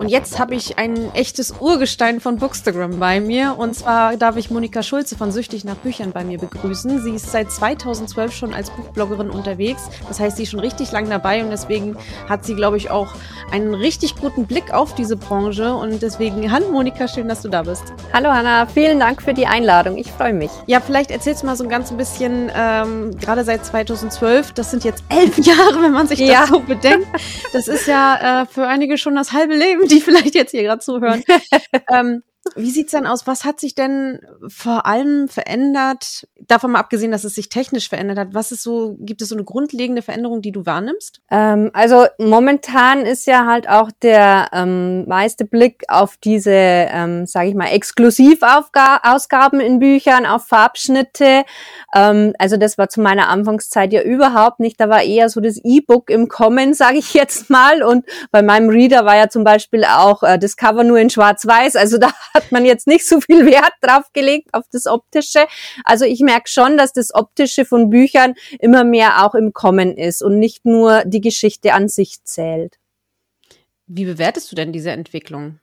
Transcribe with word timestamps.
Und 0.00 0.08
jetzt 0.08 0.38
habe 0.38 0.54
ich 0.54 0.78
ein 0.78 1.14
echtes 1.14 1.52
Urgestein 1.60 2.20
von 2.20 2.38
Bookstagram 2.38 2.98
bei 2.98 3.20
mir. 3.20 3.56
Und 3.58 3.74
zwar 3.74 4.16
darf 4.16 4.38
ich 4.38 4.50
Monika 4.50 4.82
Schulze 4.82 5.14
von 5.14 5.30
Süchtig 5.30 5.66
nach 5.66 5.76
Büchern 5.76 6.12
bei 6.12 6.24
mir 6.24 6.38
begrüßen. 6.38 7.02
Sie 7.02 7.10
ist 7.10 7.30
seit 7.30 7.52
2012 7.52 8.34
schon 8.34 8.54
als 8.54 8.70
Buchbloggerin 8.70 9.28
unterwegs. 9.28 9.90
Das 10.08 10.18
heißt, 10.18 10.38
sie 10.38 10.44
ist 10.44 10.52
schon 10.52 10.60
richtig 10.60 10.90
lang 10.90 11.10
dabei 11.10 11.44
und 11.44 11.50
deswegen 11.50 11.98
hat 12.26 12.46
sie, 12.46 12.54
glaube 12.54 12.78
ich, 12.78 12.90
auch 12.90 13.08
einen 13.52 13.74
richtig 13.74 14.16
guten 14.16 14.46
Blick 14.46 14.72
auf 14.72 14.94
diese 14.94 15.18
Branche. 15.18 15.74
Und 15.74 16.00
deswegen, 16.00 16.50
hallo 16.50 16.70
Monika, 16.72 17.06
schön, 17.06 17.28
dass 17.28 17.42
du 17.42 17.50
da 17.50 17.64
bist. 17.64 17.84
Hallo 18.14 18.30
Hanna, 18.30 18.64
vielen 18.64 19.00
Dank 19.00 19.20
für 19.20 19.34
die 19.34 19.46
Einladung. 19.46 19.98
Ich 19.98 20.10
freue 20.10 20.32
mich. 20.32 20.50
Ja, 20.66 20.80
vielleicht 20.80 21.10
erzählst 21.10 21.42
du 21.42 21.46
mal 21.46 21.56
so 21.56 21.64
ein 21.64 21.68
ganz 21.68 21.92
bisschen, 21.92 22.50
ähm, 22.56 23.18
gerade 23.18 23.44
seit 23.44 23.66
2012, 23.66 24.52
das 24.52 24.70
sind 24.70 24.82
jetzt 24.82 25.04
elf 25.10 25.36
Jahre, 25.46 25.82
wenn 25.82 25.92
man 25.92 26.06
sich 26.06 26.20
das 26.20 26.28
ja. 26.28 26.46
so 26.46 26.60
bedenkt. 26.60 27.06
Das 27.52 27.68
ist 27.68 27.86
ja 27.86 28.44
äh, 28.44 28.46
für 28.46 28.66
einige 28.66 28.96
schon 28.96 29.14
das 29.14 29.32
halbe 29.34 29.54
Leben 29.54 29.89
die 29.90 30.00
vielleicht 30.00 30.34
jetzt 30.34 30.50
hier 30.52 30.62
gerade 30.62 30.80
zuhören. 30.80 31.22
ähm, 31.90 32.22
wie 32.56 32.70
sieht's 32.70 32.92
denn 32.92 33.06
aus? 33.06 33.26
Was 33.26 33.44
hat 33.44 33.60
sich 33.60 33.74
denn 33.74 34.20
vor 34.48 34.86
allem 34.86 35.28
verändert? 35.28 36.26
Davon 36.50 36.72
mal 36.72 36.80
abgesehen, 36.80 37.12
dass 37.12 37.22
es 37.22 37.36
sich 37.36 37.48
technisch 37.48 37.88
verändert 37.88 38.18
hat. 38.18 38.34
Was 38.34 38.50
ist 38.50 38.64
so, 38.64 38.96
gibt 38.98 39.22
es 39.22 39.28
so 39.28 39.36
eine 39.36 39.44
grundlegende 39.44 40.02
Veränderung, 40.02 40.42
die 40.42 40.50
du 40.50 40.66
wahrnimmst? 40.66 41.20
Ähm, 41.30 41.70
also 41.74 42.06
momentan 42.18 43.06
ist 43.06 43.28
ja 43.28 43.46
halt 43.46 43.68
auch 43.68 43.92
der 44.02 44.48
ähm, 44.52 45.06
meiste 45.06 45.44
Blick 45.44 45.84
auf 45.86 46.16
diese, 46.16 46.50
ähm, 46.50 47.24
sage 47.26 47.50
ich 47.50 47.54
mal, 47.54 47.68
Exklusivausgaben 47.68 49.60
in 49.60 49.78
Büchern, 49.78 50.26
auf 50.26 50.48
Farbschnitte. 50.48 51.44
Ähm, 51.94 52.32
also 52.36 52.56
das 52.56 52.78
war 52.78 52.88
zu 52.88 53.00
meiner 53.00 53.28
Anfangszeit 53.28 53.92
ja 53.92 54.02
überhaupt 54.02 54.58
nicht. 54.58 54.80
Da 54.80 54.88
war 54.88 55.04
eher 55.04 55.28
so 55.28 55.40
das 55.40 55.60
E-Book 55.62 56.10
im 56.10 56.26
Kommen, 56.26 56.74
sage 56.74 56.98
ich 56.98 57.14
jetzt 57.14 57.48
mal. 57.48 57.84
Und 57.84 58.04
bei 58.32 58.42
meinem 58.42 58.70
Reader 58.70 59.04
war 59.04 59.16
ja 59.16 59.28
zum 59.28 59.44
Beispiel 59.44 59.84
auch 59.84 60.24
äh, 60.24 60.36
das 60.36 60.56
Cover 60.56 60.82
nur 60.82 60.98
in 60.98 61.10
Schwarz-Weiß. 61.10 61.76
Also 61.76 61.98
da 61.98 62.10
hat 62.34 62.50
man 62.50 62.64
jetzt 62.64 62.88
nicht 62.88 63.06
so 63.08 63.20
viel 63.20 63.46
Wert 63.46 63.74
drauf 63.80 64.06
gelegt 64.12 64.48
auf 64.52 64.64
das 64.72 64.88
Optische. 64.88 65.46
Also 65.84 66.04
ich 66.04 66.18
merke 66.18 66.39
schon, 66.48 66.76
dass 66.76 66.92
das 66.92 67.14
Optische 67.14 67.64
von 67.64 67.90
Büchern 67.90 68.34
immer 68.58 68.84
mehr 68.84 69.24
auch 69.24 69.34
im 69.34 69.52
Kommen 69.52 69.96
ist 69.96 70.22
und 70.22 70.38
nicht 70.38 70.64
nur 70.64 71.04
die 71.04 71.20
Geschichte 71.20 71.74
an 71.74 71.88
sich 71.88 72.22
zählt. 72.24 72.78
Wie 73.86 74.04
bewertest 74.04 74.50
du 74.50 74.56
denn 74.56 74.72
diese 74.72 74.92
Entwicklung? 74.92 75.58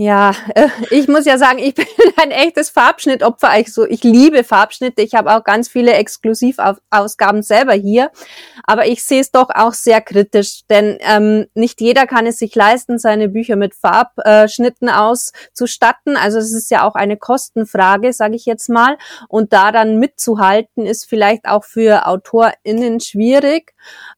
Ja, 0.00 0.32
äh, 0.54 0.68
ich 0.90 1.08
muss 1.08 1.24
ja 1.24 1.38
sagen, 1.38 1.58
ich 1.58 1.74
bin 1.74 1.84
ein 2.18 2.30
echtes 2.30 2.70
Farbschnittopfer. 2.70 3.58
Ich, 3.58 3.74
so, 3.74 3.84
ich 3.84 4.04
liebe 4.04 4.44
Farbschnitte. 4.44 5.02
Ich 5.02 5.14
habe 5.14 5.34
auch 5.34 5.42
ganz 5.42 5.68
viele 5.68 5.92
Exklusivausgaben 5.94 7.42
selber 7.42 7.72
hier. 7.72 8.12
Aber 8.62 8.86
ich 8.86 9.02
sehe 9.02 9.20
es 9.20 9.32
doch 9.32 9.48
auch 9.52 9.72
sehr 9.72 10.00
kritisch, 10.00 10.60
denn 10.70 10.98
ähm, 11.00 11.46
nicht 11.54 11.80
jeder 11.80 12.06
kann 12.06 12.26
es 12.26 12.38
sich 12.38 12.54
leisten, 12.54 13.00
seine 13.00 13.28
Bücher 13.28 13.56
mit 13.56 13.74
Farbschnitten 13.74 14.88
auszustatten. 14.88 16.16
Also 16.16 16.38
es 16.38 16.52
ist 16.52 16.70
ja 16.70 16.86
auch 16.86 16.94
eine 16.94 17.16
Kostenfrage, 17.16 18.12
sage 18.12 18.36
ich 18.36 18.46
jetzt 18.46 18.68
mal. 18.68 18.98
Und 19.28 19.52
da 19.52 19.72
dann 19.72 19.98
mitzuhalten, 19.98 20.86
ist 20.86 21.06
vielleicht 21.06 21.48
auch 21.48 21.64
für 21.64 22.06
AutorInnen 22.06 23.00
schwierig. 23.00 23.74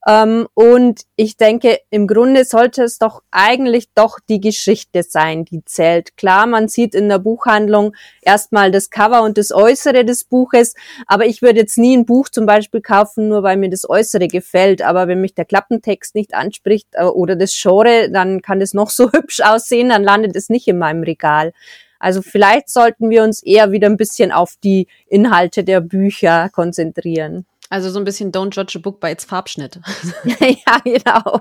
Ähm, 0.07 0.49
und 0.55 1.03
ich 1.17 1.37
denke, 1.37 1.79
im 1.91 2.07
Grunde 2.07 2.45
sollte 2.45 2.83
es 2.83 2.99
doch 2.99 3.23
eigentlich 3.31 3.89
doch 3.95 4.19
die 4.29 4.41
Geschichte 4.41 5.03
sein, 5.03 5.45
die 5.45 5.65
zählt. 5.65 6.17
Klar, 6.17 6.47
man 6.47 6.69
sieht 6.69 6.95
in 6.95 7.09
der 7.09 7.19
Buchhandlung 7.19 7.95
erstmal 8.23 8.71
das 8.71 8.91
Cover 8.91 9.23
und 9.23 9.37
das 9.37 9.53
Äußere 9.53 10.05
des 10.05 10.25
Buches, 10.25 10.75
aber 11.07 11.27
ich 11.27 11.43
würde 11.43 11.61
jetzt 11.61 11.77
nie 11.77 11.97
ein 11.97 12.07
Buch 12.07 12.29
zum 12.31 12.47
Beispiel 12.47 12.81
kaufen, 12.81 13.29
nur 13.29 13.43
weil 13.43 13.57
mir 13.59 13.71
das 13.71 13.89
Äußere 13.89 14.29
gefällt. 14.29 14.83
Aber 14.83 15.07
wenn 15.07 15.21
mich 15.21 15.35
der 15.35 15.45
Klappentext 15.45 16.15
nicht 16.15 16.35
anspricht 16.35 16.89
äh, 16.93 17.05
oder 17.05 17.37
das 17.37 17.55
Genre, 17.61 18.11
dann 18.11 18.41
kann 18.41 18.61
es 18.61 18.73
noch 18.73 18.91
so 18.91 19.13
hübsch 19.13 19.41
aussehen, 19.41 19.91
dann 19.91 20.03
landet 20.03 20.35
es 20.35 20.49
nicht 20.49 20.67
in 20.67 20.79
meinem 20.79 21.03
Regal. 21.03 21.53
Also 22.01 22.23
vielleicht 22.23 22.71
sollten 22.71 23.11
wir 23.11 23.23
uns 23.23 23.43
eher 23.43 23.73
wieder 23.73 23.87
ein 23.87 23.99
bisschen 23.99 24.33
auf 24.33 24.55
die 24.65 24.89
Inhalte 25.07 25.63
der 25.63 25.83
Bücher 25.83 26.49
konzentrieren. 26.49 27.45
Also 27.73 27.89
so 27.89 28.01
ein 28.01 28.05
bisschen 28.05 28.33
Don't 28.33 28.53
judge 28.53 28.77
a 28.77 28.81
book 28.81 28.99
by 28.99 29.13
its 29.13 29.25
Farbschnitt. 29.25 29.79
ja, 30.25 30.79
genau. 30.83 31.41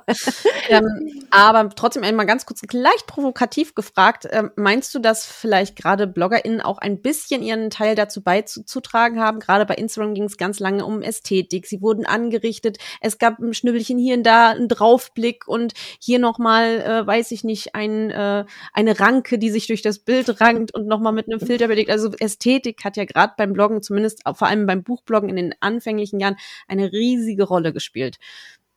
ähm, 0.70 1.26
aber 1.32 1.70
trotzdem 1.72 2.04
einmal 2.04 2.28
ganz 2.28 2.46
kurz 2.46 2.62
leicht 2.72 3.08
provokativ 3.08 3.74
gefragt, 3.74 4.28
ähm, 4.30 4.52
meinst 4.56 4.94
du, 4.94 5.00
dass 5.00 5.26
vielleicht 5.26 5.76
gerade 5.76 6.06
BloggerInnen 6.06 6.62
auch 6.62 6.78
ein 6.78 7.02
bisschen 7.02 7.42
ihren 7.42 7.72
Teil 7.72 7.96
dazu 7.96 8.22
beizutragen 8.22 9.20
haben? 9.20 9.40
Gerade 9.40 9.66
bei 9.66 9.74
Instagram 9.74 10.14
ging 10.14 10.26
es 10.26 10.38
ganz 10.38 10.60
lange 10.60 10.86
um 10.86 11.02
Ästhetik. 11.02 11.66
Sie 11.66 11.82
wurden 11.82 12.06
angerichtet. 12.06 12.78
Es 13.02 13.18
gab 13.18 13.40
ein 13.40 13.56
Schnübbelchen 13.56 13.98
hier 13.98 14.16
und 14.16 14.24
da, 14.24 14.50
einen 14.50 14.68
Draufblick 14.68 15.48
und 15.48 15.74
hier 16.00 16.20
nochmal, 16.20 16.82
äh, 16.82 17.08
weiß 17.08 17.32
ich 17.32 17.44
nicht, 17.44 17.74
ein, 17.74 18.12
äh, 18.12 18.46
eine 18.74 19.00
Ranke, 19.00 19.40
die 19.40 19.50
sich 19.50 19.66
durch 19.66 19.82
das 19.82 19.98
Bild 19.98 20.40
rankt 20.40 20.76
und 20.76 20.86
nochmal 20.86 21.14
mit 21.14 21.28
einem 21.28 21.40
Filter 21.40 21.70
belegt. 21.70 21.90
Also 21.90 22.12
Ästhetik 22.20 22.84
hat 22.84 22.98
ja 22.98 23.06
gerade 23.06 23.34
beim 23.36 23.54
Bloggen, 23.54 23.82
zumindest 23.82 24.22
vor 24.36 24.48
allem 24.48 24.68
beim 24.68 24.84
Buchbloggen 24.84 25.30
in 25.30 25.38
den 25.38 25.56
anfänglichen 25.60 26.19
letzten 26.20 26.22
Jahren 26.22 26.38
eine 26.68 26.92
riesige 26.92 27.44
Rolle 27.44 27.74
gespielt. 27.74 28.18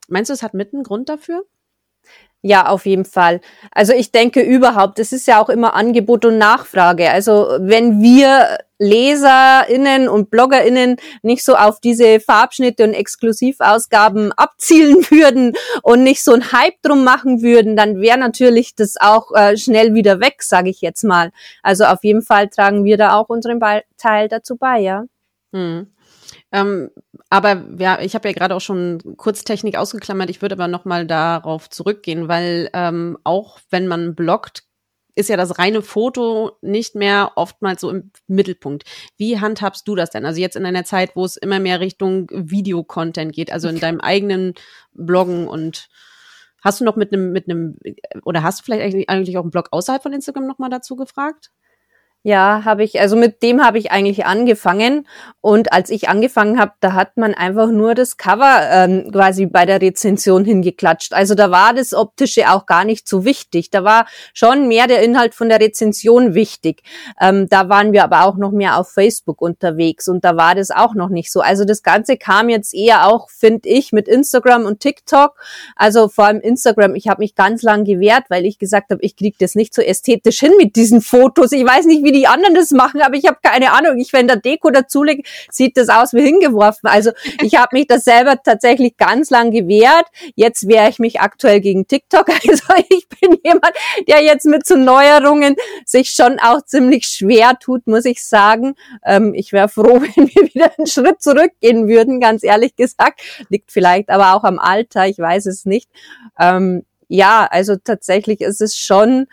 Meinst 0.08 0.30
du, 0.30 0.34
es 0.34 0.42
hat 0.42 0.54
mit 0.54 0.72
einen 0.72 0.84
Grund 0.84 1.08
dafür? 1.08 1.44
Ja, 2.44 2.66
auf 2.66 2.86
jeden 2.86 3.04
Fall. 3.04 3.40
Also 3.70 3.92
ich 3.92 4.10
denke 4.10 4.42
überhaupt, 4.42 4.98
es 4.98 5.12
ist 5.12 5.28
ja 5.28 5.40
auch 5.40 5.48
immer 5.48 5.74
Angebot 5.74 6.24
und 6.24 6.38
Nachfrage. 6.38 7.08
Also 7.08 7.56
wenn 7.60 8.02
wir 8.02 8.58
LeserInnen 8.80 10.08
und 10.08 10.28
BloggerInnen 10.28 10.96
nicht 11.22 11.44
so 11.44 11.54
auf 11.54 11.78
diese 11.78 12.18
Farbschnitte 12.18 12.82
und 12.82 12.94
Exklusivausgaben 12.94 14.32
abzielen 14.32 14.96
würden 15.10 15.52
und 15.84 16.02
nicht 16.02 16.24
so 16.24 16.32
ein 16.32 16.50
Hype 16.50 16.82
drum 16.82 17.04
machen 17.04 17.42
würden, 17.42 17.76
dann 17.76 18.00
wäre 18.00 18.18
natürlich 18.18 18.74
das 18.74 18.96
auch 18.98 19.30
äh, 19.36 19.56
schnell 19.56 19.94
wieder 19.94 20.18
weg, 20.18 20.42
sage 20.42 20.68
ich 20.68 20.80
jetzt 20.80 21.04
mal. 21.04 21.30
Also 21.62 21.84
auf 21.84 22.02
jeden 22.02 22.22
Fall 22.22 22.48
tragen 22.48 22.84
wir 22.84 22.96
da 22.96 23.14
auch 23.14 23.28
unseren 23.28 23.60
Teil 23.98 24.26
dazu 24.26 24.56
bei, 24.56 24.80
ja. 24.80 25.04
Hm. 25.52 25.91
Ähm, 26.52 26.90
aber 27.30 27.64
ja, 27.78 28.00
ich 28.00 28.14
habe 28.14 28.28
ja 28.28 28.34
gerade 28.34 28.54
auch 28.54 28.60
schon 28.60 28.98
kurz 29.16 29.42
Technik 29.42 29.76
ausgeklammert. 29.76 30.28
Ich 30.30 30.42
würde 30.42 30.54
aber 30.54 30.68
noch 30.68 30.84
mal 30.84 31.06
darauf 31.06 31.70
zurückgehen, 31.70 32.28
weil 32.28 32.68
ähm, 32.74 33.18
auch 33.24 33.58
wenn 33.70 33.88
man 33.88 34.14
bloggt, 34.14 34.64
ist 35.14 35.28
ja 35.28 35.36
das 35.36 35.58
reine 35.58 35.82
Foto 35.82 36.52
nicht 36.62 36.94
mehr 36.94 37.32
oftmals 37.36 37.80
so 37.82 37.90
im 37.90 38.10
Mittelpunkt. 38.28 38.84
Wie 39.16 39.40
handhabst 39.40 39.86
du 39.86 39.94
das 39.94 40.10
denn? 40.10 40.24
Also 40.24 40.40
jetzt 40.40 40.56
in 40.56 40.64
einer 40.64 40.84
Zeit, 40.84 41.16
wo 41.16 41.24
es 41.24 41.36
immer 41.36 41.58
mehr 41.58 41.80
Richtung 41.80 42.28
Videocontent 42.30 43.34
geht, 43.34 43.52
also 43.52 43.68
in 43.68 43.78
deinem 43.78 44.00
eigenen 44.00 44.54
Bloggen 44.94 45.48
und 45.48 45.88
hast 46.62 46.80
du 46.80 46.84
noch 46.84 46.96
mit 46.96 47.12
einem 47.12 47.32
mit 47.32 47.48
einem 47.48 47.76
oder 48.24 48.42
hast 48.42 48.60
du 48.60 48.64
vielleicht 48.64 49.08
eigentlich 49.08 49.36
auch 49.36 49.42
einen 49.42 49.50
Blog 49.50 49.68
außerhalb 49.70 50.02
von 50.02 50.12
Instagram 50.12 50.46
noch 50.46 50.58
mal 50.58 50.70
dazu 50.70 50.96
gefragt? 50.96 51.50
Ja, 52.24 52.62
habe 52.64 52.84
ich, 52.84 53.00
also 53.00 53.16
mit 53.16 53.42
dem 53.42 53.64
habe 53.64 53.78
ich 53.78 53.90
eigentlich 53.90 54.24
angefangen. 54.24 55.08
Und 55.40 55.72
als 55.72 55.90
ich 55.90 56.08
angefangen 56.08 56.56
habe, 56.60 56.70
da 56.78 56.92
hat 56.92 57.16
man 57.16 57.34
einfach 57.34 57.72
nur 57.72 57.96
das 57.96 58.16
Cover 58.16 58.60
ähm, 58.70 59.10
quasi 59.10 59.46
bei 59.46 59.66
der 59.66 59.82
Rezension 59.82 60.44
hingeklatscht. 60.44 61.14
Also 61.14 61.34
da 61.34 61.50
war 61.50 61.74
das 61.74 61.92
Optische 61.92 62.52
auch 62.52 62.66
gar 62.66 62.84
nicht 62.84 63.08
so 63.08 63.24
wichtig. 63.24 63.70
Da 63.70 63.82
war 63.82 64.06
schon 64.34 64.68
mehr 64.68 64.86
der 64.86 65.02
Inhalt 65.02 65.34
von 65.34 65.48
der 65.48 65.58
Rezension 65.58 66.32
wichtig. 66.34 66.84
Ähm, 67.20 67.48
da 67.48 67.68
waren 67.68 67.92
wir 67.92 68.04
aber 68.04 68.24
auch 68.24 68.36
noch 68.36 68.52
mehr 68.52 68.78
auf 68.78 68.92
Facebook 68.92 69.42
unterwegs 69.42 70.06
und 70.06 70.24
da 70.24 70.36
war 70.36 70.54
das 70.54 70.70
auch 70.70 70.94
noch 70.94 71.08
nicht 71.08 71.32
so. 71.32 71.40
Also 71.40 71.64
das 71.64 71.82
Ganze 71.82 72.16
kam 72.16 72.48
jetzt 72.48 72.72
eher 72.72 73.08
auch, 73.08 73.30
finde 73.30 73.68
ich, 73.68 73.90
mit 73.90 74.06
Instagram 74.06 74.64
und 74.64 74.78
TikTok. 74.78 75.40
Also 75.74 76.06
vor 76.06 76.26
allem 76.26 76.40
Instagram. 76.40 76.94
Ich 76.94 77.08
habe 77.08 77.20
mich 77.20 77.34
ganz 77.34 77.62
lang 77.62 77.82
gewehrt, 77.82 78.26
weil 78.28 78.46
ich 78.46 78.60
gesagt 78.60 78.92
habe, 78.92 79.02
ich 79.02 79.16
kriege 79.16 79.36
das 79.40 79.56
nicht 79.56 79.74
so 79.74 79.82
ästhetisch 79.82 80.38
hin 80.38 80.52
mit 80.56 80.76
diesen 80.76 81.00
Fotos. 81.00 81.50
Ich 81.50 81.66
weiß 81.66 81.86
nicht, 81.86 82.04
wie 82.04 82.11
wie 82.12 82.18
die 82.20 82.26
anderen 82.26 82.54
das 82.54 82.70
machen, 82.70 83.00
aber 83.02 83.16
ich 83.16 83.26
habe 83.26 83.38
keine 83.42 83.72
Ahnung. 83.72 83.98
Ich, 83.98 84.12
wenn 84.12 84.26
der 84.26 84.36
Deko 84.36 84.70
dazulege, 84.70 85.22
sieht 85.50 85.76
das 85.76 85.88
aus 85.88 86.12
wie 86.12 86.22
hingeworfen. 86.22 86.88
Also 86.88 87.12
ich 87.42 87.56
habe 87.56 87.68
mich 87.72 87.86
das 87.86 88.04
selber 88.04 88.42
tatsächlich 88.42 88.96
ganz 88.96 89.30
lang 89.30 89.50
gewehrt. 89.50 90.06
Jetzt 90.34 90.68
wehre 90.68 90.88
ich 90.88 90.98
mich 90.98 91.20
aktuell 91.20 91.60
gegen 91.60 91.86
TikTok. 91.86 92.26
Also 92.52 92.74
ich 92.90 93.08
bin 93.08 93.38
jemand, 93.44 93.72
der 94.08 94.22
jetzt 94.22 94.44
mit 94.46 94.66
so 94.66 94.76
Neuerungen 94.76 95.56
sich 95.86 96.10
schon 96.10 96.38
auch 96.38 96.62
ziemlich 96.64 97.06
schwer 97.06 97.56
tut, 97.58 97.86
muss 97.86 98.04
ich 98.04 98.24
sagen. 98.24 98.74
Ähm, 99.04 99.32
ich 99.34 99.52
wäre 99.52 99.68
froh, 99.68 100.00
wenn 100.16 100.28
wir 100.28 100.54
wieder 100.54 100.72
einen 100.76 100.86
Schritt 100.86 101.22
zurückgehen 101.22 101.88
würden, 101.88 102.20
ganz 102.20 102.42
ehrlich 102.42 102.76
gesagt. 102.76 103.22
Liegt 103.48 103.70
vielleicht 103.70 104.10
aber 104.10 104.34
auch 104.34 104.44
am 104.44 104.58
Alter, 104.58 105.06
ich 105.06 105.18
weiß 105.18 105.46
es 105.46 105.64
nicht. 105.64 105.88
Ähm, 106.38 106.84
ja, 107.08 107.46
also 107.50 107.76
tatsächlich 107.76 108.40
ist 108.40 108.60
es 108.60 108.76
schon 108.76 109.26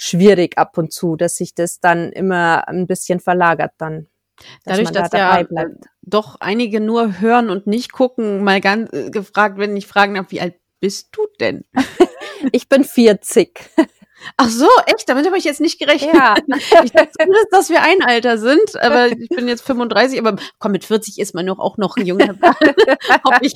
schwierig 0.00 0.56
ab 0.56 0.78
und 0.78 0.92
zu, 0.92 1.16
dass 1.16 1.36
sich 1.36 1.54
das 1.54 1.80
dann 1.80 2.12
immer 2.12 2.68
ein 2.68 2.86
bisschen 2.86 3.18
verlagert 3.18 3.72
dann. 3.78 4.06
Dass 4.64 4.76
Dadurch, 4.76 4.90
dass 4.92 5.10
da 5.10 5.40
ja 5.40 5.42
bleibt. 5.42 5.86
doch 6.02 6.36
einige 6.38 6.80
nur 6.80 7.20
hören 7.20 7.50
und 7.50 7.66
nicht 7.66 7.90
gucken, 7.90 8.44
mal 8.44 8.60
ganz 8.60 8.92
äh, 8.92 9.10
gefragt, 9.10 9.58
wenn 9.58 9.76
ich 9.76 9.88
fragen 9.88 10.14
darf, 10.14 10.26
wie 10.30 10.40
alt 10.40 10.54
bist 10.78 11.08
du 11.10 11.26
denn? 11.40 11.64
ich 12.52 12.68
bin 12.68 12.84
40. 12.84 13.58
Ach 14.36 14.48
so, 14.48 14.68
echt? 14.86 15.08
Damit 15.08 15.26
habe 15.26 15.36
ich 15.36 15.42
jetzt 15.42 15.60
nicht 15.60 15.80
gerechnet. 15.80 16.14
Ja. 16.14 16.36
Ich 16.84 16.92
dachte, 16.92 17.10
dass 17.50 17.68
wir 17.68 17.82
ein 17.82 18.00
Alter 18.02 18.38
sind, 18.38 18.80
aber 18.80 19.08
ich 19.08 19.28
bin 19.30 19.48
jetzt 19.48 19.62
35, 19.62 20.20
aber 20.20 20.36
komm, 20.60 20.72
mit 20.72 20.84
40 20.84 21.18
ist 21.18 21.34
man 21.34 21.46
noch 21.46 21.58
auch 21.58 21.76
noch 21.76 21.96
ein 21.96 22.06
junger. 22.06 22.36
Hoffe 23.24 23.40
ich. 23.42 23.54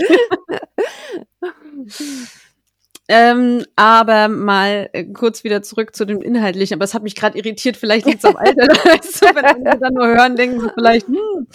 Ähm, 3.09 3.65
aber 3.75 4.29
mal 4.29 4.89
äh, 4.93 5.05
kurz 5.05 5.43
wieder 5.43 5.63
zurück 5.63 5.95
zu 5.95 6.05
dem 6.05 6.23
Inhaltlichen. 6.23 6.77
Aber 6.77 6.85
es 6.85 6.95
hat 6.95 7.03
mich 7.03 7.17
gerade 7.17 7.37
irritiert, 7.37 7.77
vielleicht 7.77 8.07
liegt 8.07 8.19
es 8.19 8.25
am 8.25 8.37
Alter. 8.37 8.67
du, 8.69 8.75
wenn 8.75 9.65
wir 9.65 9.77
dann 9.77 9.95
nur 9.95 10.07
hören, 10.07 10.37
denken 10.37 10.61
sie 10.61 10.71
vielleicht, 10.73 11.07
hm, 11.09 11.47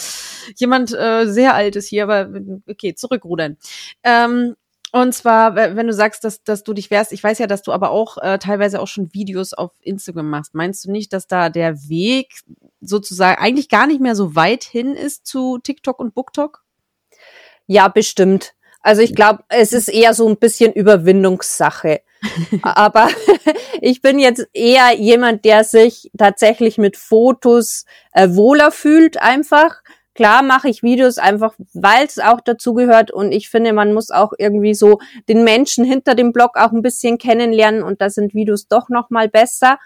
jemand 0.56 0.94
äh, 0.94 1.26
sehr 1.26 1.56
alt 1.56 1.76
ist 1.76 1.88
hier, 1.88 2.04
aber 2.04 2.30
okay, 2.70 2.96
zurückrudern. 2.96 3.58
Ähm, 4.04 4.56
und 4.92 5.14
zwar, 5.14 5.56
wenn 5.56 5.88
du 5.88 5.94
sagst, 5.94 6.24
dass, 6.24 6.44
dass 6.44 6.64
du 6.64 6.74
dich 6.74 6.90
wärst, 6.90 7.12
ich 7.12 7.24
weiß 7.24 7.40
ja, 7.40 7.48
dass 7.48 7.62
du 7.62 7.74
aber 7.74 7.92
auch 7.92 8.18
äh, 8.20 8.40
teilweise 8.40 8.80
auch 8.82 8.88
schon 8.88 9.14
Videos 9.14 9.54
auf 9.54 9.72
Instagram 9.82 10.30
machst. 10.30 10.56
Meinst 10.56 10.86
du 10.86 10.92
nicht, 10.92 11.12
dass 11.12 11.28
da 11.28 11.50
der 11.50 11.90
Weg 11.90 12.34
sozusagen 12.80 13.42
eigentlich 13.42 13.70
gar 13.70 13.86
nicht 13.86 14.00
mehr 14.00 14.16
so 14.16 14.36
weit 14.36 14.64
hin 14.64 14.96
ist 14.96 15.26
zu 15.26 15.60
TikTok 15.60 16.00
und 16.00 16.16
BookTok? 16.16 16.64
Ja, 17.68 17.90
bestimmt. 17.90 18.54
Also 18.88 19.02
ich 19.02 19.16
glaube, 19.16 19.44
es 19.50 19.74
ist 19.74 19.90
eher 19.90 20.14
so 20.14 20.26
ein 20.30 20.38
bisschen 20.38 20.72
Überwindungssache. 20.72 22.00
Aber 22.62 23.10
ich 23.82 24.02
bin 24.02 24.18
jetzt 24.18 24.48
eher 24.54 24.94
jemand, 24.94 25.44
der 25.44 25.66
sich 25.66 26.10
tatsächlich 26.18 26.78
mit 26.78 26.96
Fotos 26.96 27.84
äh, 28.14 28.30
wohler 28.30 28.72
fühlt 28.72 29.22
einfach. 29.22 29.82
Klar 30.16 30.42
mache 30.42 30.70
ich 30.70 30.84
Videos 30.84 31.18
einfach, 31.18 31.54
weil 31.74 32.06
es 32.06 32.18
auch 32.18 32.40
dazu 32.40 32.74
gehört 32.74 33.12
und 33.12 33.34
ich 33.34 33.50
finde, 33.50 33.74
man 33.74 33.92
muss 33.92 34.10
auch 34.10 34.32
irgendwie 34.38 34.74
so 34.74 35.00
den 35.28 35.44
Menschen 35.44 35.84
hinter 35.84 36.16
dem 36.16 36.32
Blog 36.32 36.56
auch 36.56 36.72
ein 36.72 36.82
bisschen 36.82 37.18
kennenlernen 37.18 37.84
und 37.84 38.00
da 38.00 38.10
sind 38.10 38.34
Videos 38.34 38.70
doch 38.70 38.88
noch 38.88 39.10
mal 39.10 39.28
besser. 39.28 39.80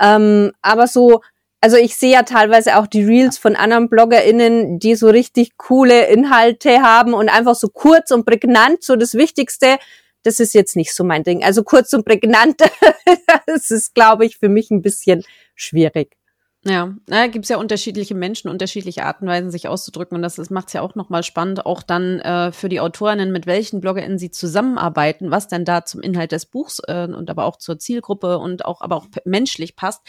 Ähm, 0.00 0.50
aber 0.62 0.88
so, 0.88 1.20
also 1.62 1.76
ich 1.76 1.96
sehe 1.96 2.10
ja 2.10 2.24
teilweise 2.24 2.76
auch 2.76 2.88
die 2.88 3.04
Reels 3.04 3.38
von 3.38 3.54
anderen 3.54 3.88
BloggerInnen, 3.88 4.80
die 4.80 4.96
so 4.96 5.08
richtig 5.08 5.56
coole 5.56 6.06
Inhalte 6.06 6.82
haben 6.82 7.14
und 7.14 7.28
einfach 7.28 7.54
so 7.54 7.68
kurz 7.68 8.10
und 8.10 8.26
prägnant, 8.26 8.82
so 8.82 8.96
das 8.96 9.14
Wichtigste. 9.14 9.78
Das 10.24 10.40
ist 10.40 10.54
jetzt 10.54 10.74
nicht 10.74 10.92
so 10.92 11.04
mein 11.04 11.22
Ding. 11.22 11.44
Also 11.44 11.62
kurz 11.62 11.92
und 11.92 12.04
prägnant, 12.04 12.60
das 13.46 13.70
ist, 13.70 13.94
glaube 13.94 14.26
ich, 14.26 14.38
für 14.38 14.48
mich 14.48 14.72
ein 14.72 14.82
bisschen 14.82 15.22
schwierig. 15.54 16.16
Ja, 16.64 16.94
na, 17.08 17.26
gibt 17.26 17.44
es 17.44 17.48
ja 17.48 17.56
unterschiedliche 17.56 18.14
Menschen, 18.14 18.48
unterschiedliche 18.48 19.04
Arten 19.04 19.24
und 19.24 19.30
Weisen, 19.30 19.50
sich 19.50 19.66
auszudrücken. 19.66 20.14
Und 20.14 20.22
das, 20.22 20.36
das 20.36 20.48
macht 20.48 20.68
es 20.68 20.74
ja 20.74 20.82
auch 20.82 20.94
nochmal 20.94 21.24
spannend, 21.24 21.66
auch 21.66 21.82
dann 21.82 22.20
äh, 22.20 22.52
für 22.52 22.68
die 22.68 22.78
Autorinnen, 22.78 23.32
mit 23.32 23.46
welchen 23.46 23.80
BloggerInnen 23.80 24.16
sie 24.16 24.30
zusammenarbeiten, 24.30 25.32
was 25.32 25.48
denn 25.48 25.64
da 25.64 25.84
zum 25.84 26.00
Inhalt 26.02 26.30
des 26.30 26.46
Buchs 26.46 26.80
äh, 26.86 27.08
und 27.08 27.28
aber 27.30 27.46
auch 27.46 27.56
zur 27.56 27.80
Zielgruppe 27.80 28.38
und 28.38 28.64
auch 28.64 28.80
aber 28.80 28.94
auch 28.94 29.06
menschlich 29.24 29.74
passt. 29.74 30.02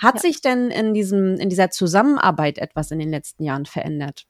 Hat 0.00 0.16
ja. 0.16 0.20
sich 0.20 0.40
denn 0.40 0.70
in 0.70 0.94
diesem, 0.94 1.34
in 1.40 1.48
dieser 1.48 1.70
Zusammenarbeit 1.70 2.58
etwas 2.58 2.92
in 2.92 3.00
den 3.00 3.10
letzten 3.10 3.42
Jahren 3.42 3.66
verändert? 3.66 4.26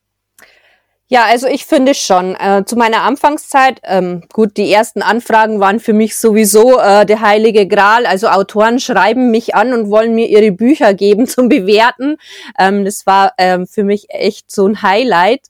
Ja, 1.08 1.25
also 1.25 1.47
ich 1.47 1.67
finde 1.67 1.94
schon. 1.94 2.35
Äh, 2.35 2.64
zu 2.67 2.75
meiner 2.75 3.03
Anfangszeit, 3.03 3.81
ähm, 3.85 4.23
gut, 4.32 4.56
die 4.56 4.73
ersten 4.73 5.03
Anfragen 5.03 5.61
waren 5.61 5.79
für 5.79 5.93
mich 5.93 6.17
sowieso 6.17 6.81
äh, 6.81 7.06
der 7.06 7.20
heilige 7.20 7.69
Gral. 7.69 8.06
Also 8.06 8.26
Autoren 8.26 8.81
schreiben 8.81 9.31
mich 9.31 9.55
an 9.55 9.73
und 9.73 9.88
wollen 9.88 10.17
mir 10.17 10.26
ihre 10.29 10.50
Bücher 10.50 10.94
geben 10.94 11.26
zum 11.29 11.49
Bewerten. 11.49 12.17
Ähm, 12.58 12.85
das 12.85 13.06
war 13.06 13.35
ähm, 13.38 13.69
für 13.69 13.85
mich 13.85 14.06
echt 14.08 14.50
so 14.50 14.67
ein 14.67 14.82
Highlight. 14.82 15.43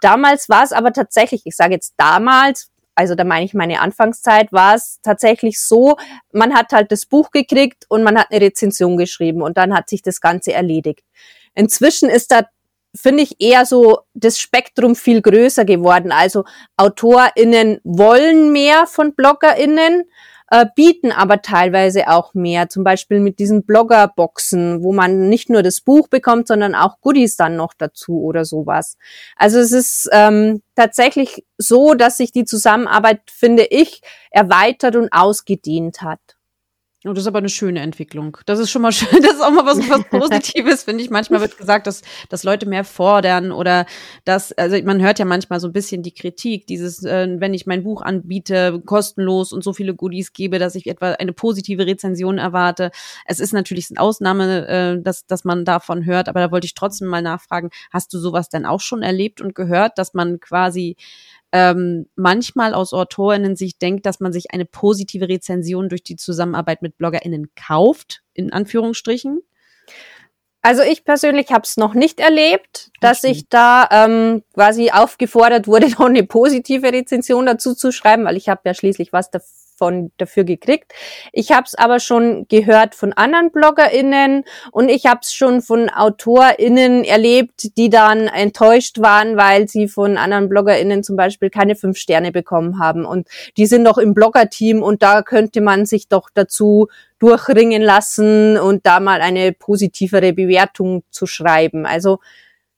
Damals 0.00 0.48
war 0.48 0.64
es 0.64 0.72
aber 0.72 0.92
tatsächlich, 0.92 1.42
ich 1.44 1.54
sage 1.54 1.74
jetzt 1.74 1.92
damals, 1.98 2.70
also 2.94 3.14
da 3.14 3.24
meine 3.24 3.44
ich 3.44 3.52
meine 3.52 3.80
Anfangszeit, 3.80 4.52
war 4.52 4.74
es 4.74 5.00
tatsächlich 5.02 5.60
so, 5.60 5.96
man 6.32 6.54
hat 6.54 6.72
halt 6.72 6.90
das 6.90 7.04
Buch 7.04 7.30
gekriegt 7.30 7.84
und 7.88 8.04
man 8.04 8.18
hat 8.18 8.28
eine 8.30 8.40
Rezension 8.40 8.96
geschrieben 8.96 9.42
und 9.42 9.58
dann 9.58 9.74
hat 9.74 9.90
sich 9.90 10.00
das 10.00 10.22
Ganze 10.22 10.54
erledigt. 10.54 11.04
Inzwischen 11.54 12.08
ist 12.08 12.32
da 12.32 12.44
finde 12.94 13.22
ich, 13.22 13.40
eher 13.40 13.66
so 13.66 14.00
das 14.14 14.38
Spektrum 14.38 14.94
viel 14.96 15.20
größer 15.20 15.64
geworden. 15.64 16.12
Also 16.12 16.44
AutorInnen 16.76 17.80
wollen 17.84 18.52
mehr 18.52 18.86
von 18.86 19.14
BloggerInnen, 19.14 20.04
äh, 20.50 20.66
bieten 20.76 21.10
aber 21.10 21.42
teilweise 21.42 22.08
auch 22.08 22.34
mehr. 22.34 22.68
Zum 22.68 22.84
Beispiel 22.84 23.20
mit 23.20 23.38
diesen 23.38 23.64
Bloggerboxen, 23.64 24.82
wo 24.82 24.92
man 24.92 25.28
nicht 25.28 25.50
nur 25.50 25.62
das 25.62 25.80
Buch 25.80 26.08
bekommt, 26.08 26.48
sondern 26.48 26.74
auch 26.74 27.00
Goodies 27.00 27.36
dann 27.36 27.56
noch 27.56 27.74
dazu 27.74 28.22
oder 28.22 28.44
sowas. 28.44 28.96
Also 29.36 29.58
es 29.58 29.72
ist 29.72 30.08
ähm, 30.12 30.62
tatsächlich 30.76 31.44
so, 31.58 31.94
dass 31.94 32.18
sich 32.18 32.30
die 32.30 32.44
Zusammenarbeit, 32.44 33.22
finde 33.30 33.64
ich, 33.64 34.02
erweitert 34.30 34.96
und 34.96 35.12
ausgedehnt 35.12 36.02
hat. 36.02 36.20
Oh, 37.06 37.12
das 37.12 37.24
ist 37.24 37.26
aber 37.26 37.38
eine 37.38 37.50
schöne 37.50 37.80
Entwicklung. 37.80 38.38
Das 38.46 38.58
ist 38.58 38.70
schon 38.70 38.80
mal 38.80 38.92
schön. 38.92 39.20
Das 39.20 39.34
ist 39.34 39.42
auch 39.42 39.50
mal 39.50 39.66
was, 39.66 39.78
was 39.90 40.04
Positives, 40.10 40.84
finde 40.84 41.04
ich. 41.04 41.10
Manchmal 41.10 41.42
wird 41.42 41.58
gesagt, 41.58 41.86
dass, 41.86 42.00
dass 42.30 42.44
Leute 42.44 42.64
mehr 42.64 42.82
fordern 42.82 43.52
oder 43.52 43.84
dass, 44.24 44.52
also 44.52 44.82
man 44.82 45.02
hört 45.02 45.18
ja 45.18 45.26
manchmal 45.26 45.60
so 45.60 45.68
ein 45.68 45.74
bisschen 45.74 46.02
die 46.02 46.14
Kritik, 46.14 46.66
dieses, 46.66 47.04
äh, 47.04 47.28
wenn 47.38 47.52
ich 47.52 47.66
mein 47.66 47.82
Buch 47.82 48.00
anbiete, 48.00 48.80
kostenlos 48.86 49.52
und 49.52 49.62
so 49.62 49.74
viele 49.74 49.94
Goodies 49.94 50.32
gebe, 50.32 50.58
dass 50.58 50.74
ich 50.76 50.86
etwa 50.86 51.12
eine 51.12 51.34
positive 51.34 51.86
Rezension 51.86 52.38
erwarte. 52.38 52.90
Es 53.26 53.38
ist 53.38 53.52
natürlich 53.52 53.88
eine 53.90 54.00
Ausnahme, 54.00 54.66
äh, 54.66 55.02
dass, 55.02 55.26
dass 55.26 55.44
man 55.44 55.66
davon 55.66 56.06
hört, 56.06 56.30
aber 56.30 56.40
da 56.40 56.50
wollte 56.50 56.66
ich 56.66 56.74
trotzdem 56.74 57.08
mal 57.08 57.22
nachfragen, 57.22 57.68
hast 57.92 58.14
du 58.14 58.18
sowas 58.18 58.48
denn 58.48 58.64
auch 58.64 58.80
schon 58.80 59.02
erlebt 59.02 59.42
und 59.42 59.54
gehört, 59.54 59.98
dass 59.98 60.14
man 60.14 60.40
quasi 60.40 60.96
ähm, 61.54 62.06
manchmal 62.16 62.74
aus 62.74 62.92
Autorinnen 62.92 63.54
sich 63.54 63.78
denkt, 63.78 64.06
dass 64.06 64.18
man 64.18 64.32
sich 64.32 64.50
eine 64.52 64.64
positive 64.64 65.28
Rezension 65.28 65.88
durch 65.88 66.02
die 66.02 66.16
Zusammenarbeit 66.16 66.82
mit 66.82 66.98
BloggerInnen 66.98 67.52
kauft, 67.54 68.22
in 68.34 68.52
Anführungsstrichen? 68.52 69.40
Also 70.62 70.82
ich 70.82 71.04
persönlich 71.04 71.52
habe 71.52 71.62
es 71.62 71.76
noch 71.76 71.94
nicht 71.94 72.18
erlebt, 72.18 72.90
dass 73.00 73.22
ich 73.22 73.48
da 73.48 73.88
ähm, 73.92 74.42
quasi 74.52 74.90
aufgefordert 74.90 75.68
wurde, 75.68 75.88
noch 75.98 76.06
eine 76.06 76.24
positive 76.24 76.92
Rezension 76.92 77.46
dazu 77.46 77.74
zu 77.74 77.92
schreiben, 77.92 78.24
weil 78.24 78.36
ich 78.36 78.48
habe 78.48 78.62
ja 78.64 78.74
schließlich 78.74 79.12
was 79.12 79.30
dafür 79.30 79.63
von 79.76 80.12
dafür 80.16 80.44
gekriegt. 80.44 80.92
Ich 81.32 81.52
habe 81.52 81.64
es 81.66 81.74
aber 81.74 82.00
schon 82.00 82.46
gehört 82.48 82.94
von 82.94 83.12
anderen 83.12 83.50
BloggerInnen 83.50 84.44
und 84.72 84.88
ich 84.88 85.06
habe 85.06 85.20
es 85.22 85.32
schon 85.32 85.62
von 85.62 85.90
AutorInnen 85.90 87.04
erlebt, 87.04 87.76
die 87.76 87.90
dann 87.90 88.28
enttäuscht 88.28 89.00
waren, 89.00 89.36
weil 89.36 89.68
sie 89.68 89.88
von 89.88 90.16
anderen 90.16 90.48
BloggerInnen 90.48 91.02
zum 91.02 91.16
Beispiel 91.16 91.50
keine 91.50 91.76
fünf 91.76 91.98
Sterne 91.98 92.32
bekommen 92.32 92.78
haben. 92.78 93.04
Und 93.04 93.28
die 93.56 93.66
sind 93.66 93.82
noch 93.82 93.98
im 93.98 94.14
Blogger-Team 94.14 94.82
und 94.82 95.02
da 95.02 95.22
könnte 95.22 95.60
man 95.60 95.86
sich 95.86 96.08
doch 96.08 96.30
dazu 96.32 96.88
durchringen 97.18 97.82
lassen 97.82 98.58
und 98.58 98.86
da 98.86 99.00
mal 99.00 99.20
eine 99.20 99.52
positivere 99.52 100.32
Bewertung 100.32 101.04
zu 101.10 101.26
schreiben. 101.26 101.86
Also 101.86 102.20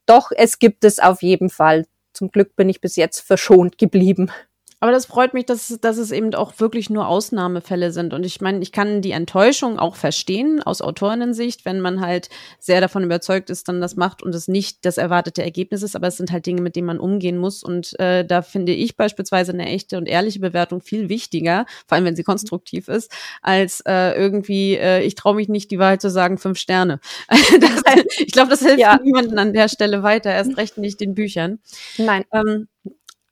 doch, 0.06 0.30
es 0.34 0.58
gibt 0.58 0.84
es 0.84 0.98
auf 0.98 1.22
jeden 1.22 1.50
Fall. 1.50 1.86
Zum 2.12 2.30
Glück 2.30 2.56
bin 2.56 2.68
ich 2.68 2.80
bis 2.80 2.96
jetzt 2.96 3.20
verschont 3.20 3.76
geblieben. 3.76 4.30
Aber 4.78 4.92
das 4.92 5.06
freut 5.06 5.32
mich, 5.32 5.46
dass, 5.46 5.78
dass 5.80 5.96
es 5.96 6.10
eben 6.10 6.34
auch 6.34 6.60
wirklich 6.60 6.90
nur 6.90 7.08
Ausnahmefälle 7.08 7.92
sind. 7.92 8.12
Und 8.12 8.26
ich 8.26 8.42
meine, 8.42 8.60
ich 8.60 8.72
kann 8.72 9.00
die 9.00 9.12
Enttäuschung 9.12 9.78
auch 9.78 9.96
verstehen 9.96 10.62
aus 10.62 10.82
Autorinnen-Sicht, 10.82 11.64
wenn 11.64 11.80
man 11.80 12.02
halt 12.02 12.28
sehr 12.58 12.82
davon 12.82 13.02
überzeugt 13.02 13.48
ist, 13.48 13.68
dann 13.68 13.80
das 13.80 13.96
macht 13.96 14.22
und 14.22 14.34
es 14.34 14.48
nicht 14.48 14.84
das 14.84 14.98
erwartete 14.98 15.42
Ergebnis 15.42 15.82
ist. 15.82 15.96
Aber 15.96 16.08
es 16.08 16.18
sind 16.18 16.30
halt 16.30 16.44
Dinge, 16.44 16.60
mit 16.60 16.76
denen 16.76 16.86
man 16.86 17.00
umgehen 17.00 17.38
muss. 17.38 17.62
Und 17.62 17.98
äh, 17.98 18.24
da 18.26 18.42
finde 18.42 18.72
ich 18.72 18.96
beispielsweise 18.96 19.52
eine 19.52 19.66
echte 19.66 19.96
und 19.96 20.06
ehrliche 20.06 20.40
Bewertung 20.40 20.82
viel 20.82 21.08
wichtiger, 21.08 21.64
vor 21.86 21.96
allem 21.96 22.04
wenn 22.04 22.16
sie 22.16 22.24
konstruktiv 22.24 22.88
ist, 22.88 23.10
als 23.40 23.80
äh, 23.86 24.12
irgendwie, 24.12 24.74
äh, 24.74 25.02
ich 25.02 25.14
traue 25.14 25.36
mich 25.36 25.48
nicht, 25.48 25.70
die 25.70 25.78
Wahrheit 25.78 26.02
zu 26.02 26.10
sagen, 26.10 26.36
fünf 26.36 26.58
Sterne. 26.58 27.00
das, 27.28 27.82
ich 28.18 28.32
glaube, 28.32 28.50
das 28.50 28.60
hilft 28.60 28.78
ja. 28.78 29.00
niemandem 29.02 29.38
an 29.38 29.54
der 29.54 29.68
Stelle 29.68 30.02
weiter, 30.02 30.30
erst 30.30 30.58
recht 30.58 30.76
nicht 30.76 31.00
den 31.00 31.14
Büchern. 31.14 31.60
Nein. 31.96 32.24
Ähm, 32.30 32.68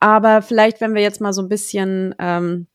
aber 0.05 0.43
vielleicht, 0.43 0.83
wenn 0.83 0.95
wir 0.95 1.01
jetzt 1.01 1.23
mal 1.23 1.33
so 1.33 1.41
ein 1.41 1.49
bisschen 1.49 2.15
ähm, 2.19 2.67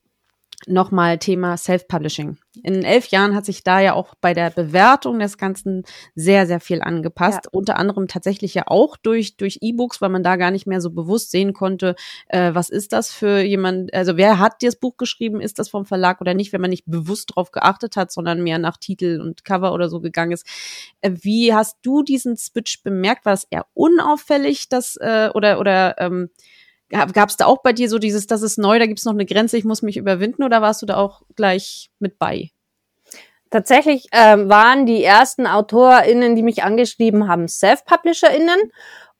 nochmal 0.66 1.18
Thema 1.18 1.56
Self-Publishing. 1.56 2.38
In 2.64 2.82
elf 2.82 3.06
Jahren 3.06 3.36
hat 3.36 3.44
sich 3.44 3.62
da 3.62 3.78
ja 3.78 3.92
auch 3.92 4.16
bei 4.20 4.34
der 4.34 4.50
Bewertung 4.50 5.20
des 5.20 5.38
Ganzen 5.38 5.84
sehr, 6.16 6.48
sehr 6.48 6.58
viel 6.58 6.82
angepasst. 6.82 7.44
Ja. 7.44 7.50
Unter 7.52 7.78
anderem 7.78 8.08
tatsächlich 8.08 8.54
ja 8.54 8.64
auch 8.66 8.96
durch, 8.96 9.36
durch 9.36 9.58
E-Books, 9.60 10.00
weil 10.00 10.08
man 10.08 10.24
da 10.24 10.34
gar 10.34 10.50
nicht 10.50 10.66
mehr 10.66 10.80
so 10.80 10.90
bewusst 10.90 11.30
sehen 11.30 11.52
konnte, 11.52 11.94
äh, 12.26 12.52
was 12.52 12.68
ist 12.68 12.92
das 12.92 13.12
für 13.12 13.40
jemand, 13.42 13.94
also 13.94 14.16
wer 14.16 14.40
hat 14.40 14.60
dir 14.60 14.68
das 14.68 14.80
Buch 14.80 14.96
geschrieben, 14.96 15.40
ist 15.40 15.60
das 15.60 15.68
vom 15.68 15.86
Verlag 15.86 16.20
oder 16.20 16.34
nicht, 16.34 16.52
wenn 16.52 16.60
man 16.60 16.70
nicht 16.70 16.86
bewusst 16.86 17.36
drauf 17.36 17.52
geachtet 17.52 17.94
hat, 17.94 18.10
sondern 18.10 18.42
mehr 18.42 18.58
nach 18.58 18.76
Titel 18.76 19.20
und 19.22 19.44
Cover 19.44 19.72
oder 19.72 19.88
so 19.88 20.00
gegangen 20.00 20.32
ist. 20.32 20.44
Äh, 21.00 21.12
wie 21.20 21.54
hast 21.54 21.76
du 21.82 22.02
diesen 22.02 22.36
Switch 22.36 22.82
bemerkt? 22.82 23.24
War 23.24 23.34
es 23.34 23.46
eher 23.48 23.66
unauffällig, 23.72 24.68
dass, 24.68 24.96
äh, 24.96 25.30
oder, 25.32 25.60
oder 25.60 25.94
ähm, 25.98 26.30
Gab 26.90 27.28
es 27.28 27.36
da 27.36 27.46
auch 27.46 27.62
bei 27.62 27.72
dir 27.72 27.88
so 27.88 27.98
dieses, 27.98 28.26
das 28.26 28.42
ist 28.42 28.58
neu, 28.58 28.78
da 28.78 28.86
gibt 28.86 28.98
es 28.98 29.04
noch 29.04 29.12
eine 29.12 29.26
Grenze, 29.26 29.56
ich 29.56 29.64
muss 29.64 29.82
mich 29.82 29.96
überwinden 29.96 30.42
oder 30.42 30.60
warst 30.60 30.82
du 30.82 30.86
da 30.86 30.96
auch 30.96 31.22
gleich 31.36 31.90
mit 32.00 32.18
bei? 32.18 32.50
Tatsächlich 33.50 34.08
ähm, 34.12 34.48
waren 34.48 34.86
die 34.86 35.02
ersten 35.02 35.46
AutorInnen, 35.46 36.36
die 36.36 36.42
mich 36.42 36.62
angeschrieben 36.62 37.28
haben, 37.28 37.48
Self-PublisherInnen. 37.48 38.72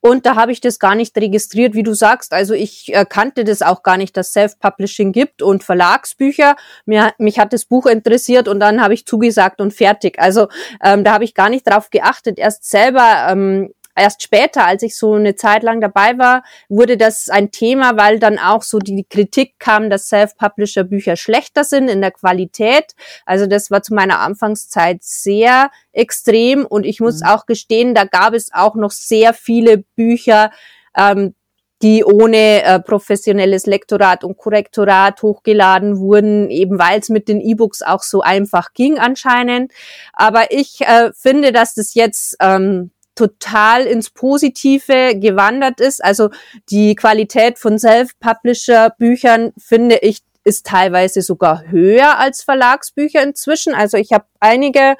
Und 0.03 0.25
da 0.25 0.35
habe 0.35 0.51
ich 0.51 0.61
das 0.61 0.79
gar 0.79 0.95
nicht 0.95 1.15
registriert, 1.15 1.75
wie 1.75 1.83
du 1.83 1.93
sagst. 1.93 2.33
Also 2.33 2.55
ich 2.55 2.93
äh, 2.93 3.05
kannte 3.07 3.43
das 3.43 3.61
auch 3.61 3.83
gar 3.83 3.97
nicht, 3.97 4.17
dass 4.17 4.33
Self-Publishing 4.33 5.11
gibt 5.11 5.43
und 5.43 5.63
Verlagsbücher. 5.63 6.55
Mir, 6.85 7.13
mich 7.19 7.37
hat 7.37 7.53
das 7.53 7.65
Buch 7.65 7.85
interessiert 7.85 8.47
und 8.47 8.59
dann 8.59 8.81
habe 8.81 8.95
ich 8.95 9.05
zugesagt 9.05 9.61
und 9.61 9.73
fertig. 9.73 10.17
Also 10.17 10.47
ähm, 10.83 11.03
da 11.03 11.13
habe 11.13 11.23
ich 11.23 11.35
gar 11.35 11.49
nicht 11.49 11.69
drauf 11.69 11.91
geachtet. 11.91 12.39
Erst 12.39 12.67
selber 12.67 13.27
ähm, 13.29 13.73
erst 13.95 14.23
später, 14.23 14.65
als 14.65 14.83
ich 14.83 14.95
so 14.95 15.13
eine 15.13 15.35
Zeit 15.35 15.63
lang 15.63 15.81
dabei 15.81 16.17
war, 16.17 16.43
wurde 16.69 16.97
das 16.97 17.29
ein 17.29 17.51
Thema, 17.51 17.97
weil 17.97 18.19
dann 18.19 18.39
auch 18.39 18.63
so 18.63 18.79
die 18.79 19.05
Kritik 19.09 19.59
kam, 19.59 19.89
dass 19.89 20.07
Self-Publisher-Bücher 20.07 21.15
schlechter 21.15 21.63
sind 21.63 21.89
in 21.89 22.01
der 22.01 22.11
Qualität. 22.11 22.93
Also 23.25 23.47
das 23.47 23.71
war 23.71 23.83
zu 23.83 23.93
meiner 23.93 24.19
Anfangszeit 24.19 24.99
sehr 25.01 25.71
extrem 25.91 26.65
und 26.65 26.85
ich 26.85 26.99
muss 26.99 27.21
mhm. 27.21 27.27
auch 27.27 27.45
gestehen, 27.45 27.95
da 27.95 28.05
gab 28.05 28.33
es 28.33 28.51
auch 28.53 28.75
noch 28.75 28.91
sehr 28.91 29.33
viele 29.33 29.79
Bücher, 29.95 30.51
ähm, 30.95 31.35
die 31.81 32.03
ohne 32.03 32.63
äh, 32.63 32.79
professionelles 32.79 33.65
Lektorat 33.65 34.23
und 34.23 34.37
Korrektorat 34.37 35.21
hochgeladen 35.23 35.97
wurden, 35.97 36.49
eben 36.49 36.77
weil 36.77 36.99
es 36.99 37.09
mit 37.09 37.27
den 37.27 37.41
E-Books 37.41 37.81
auch 37.81 38.03
so 38.03 38.21
einfach 38.21 38.73
ging 38.73 38.99
anscheinend. 38.99 39.71
Aber 40.13 40.51
ich 40.51 40.81
äh, 40.81 41.11
finde, 41.13 41.51
dass 41.51 41.73
das 41.73 41.93
jetzt 41.95 42.37
ähm, 42.39 42.91
total 43.21 43.85
ins 43.85 44.09
Positive 44.09 45.15
gewandert 45.19 45.79
ist. 45.79 46.03
Also 46.03 46.29
die 46.69 46.95
Qualität 46.95 47.59
von 47.59 47.77
Self-Publisher-Büchern 47.77 49.53
finde 49.57 49.97
ich 49.97 50.21
ist 50.43 50.65
teilweise 50.65 51.21
sogar 51.21 51.65
höher 51.67 52.17
als 52.17 52.41
Verlagsbücher 52.41 53.21
inzwischen. 53.21 53.75
Also 53.75 53.97
ich 53.97 54.11
habe 54.11 54.25
einige 54.39 54.95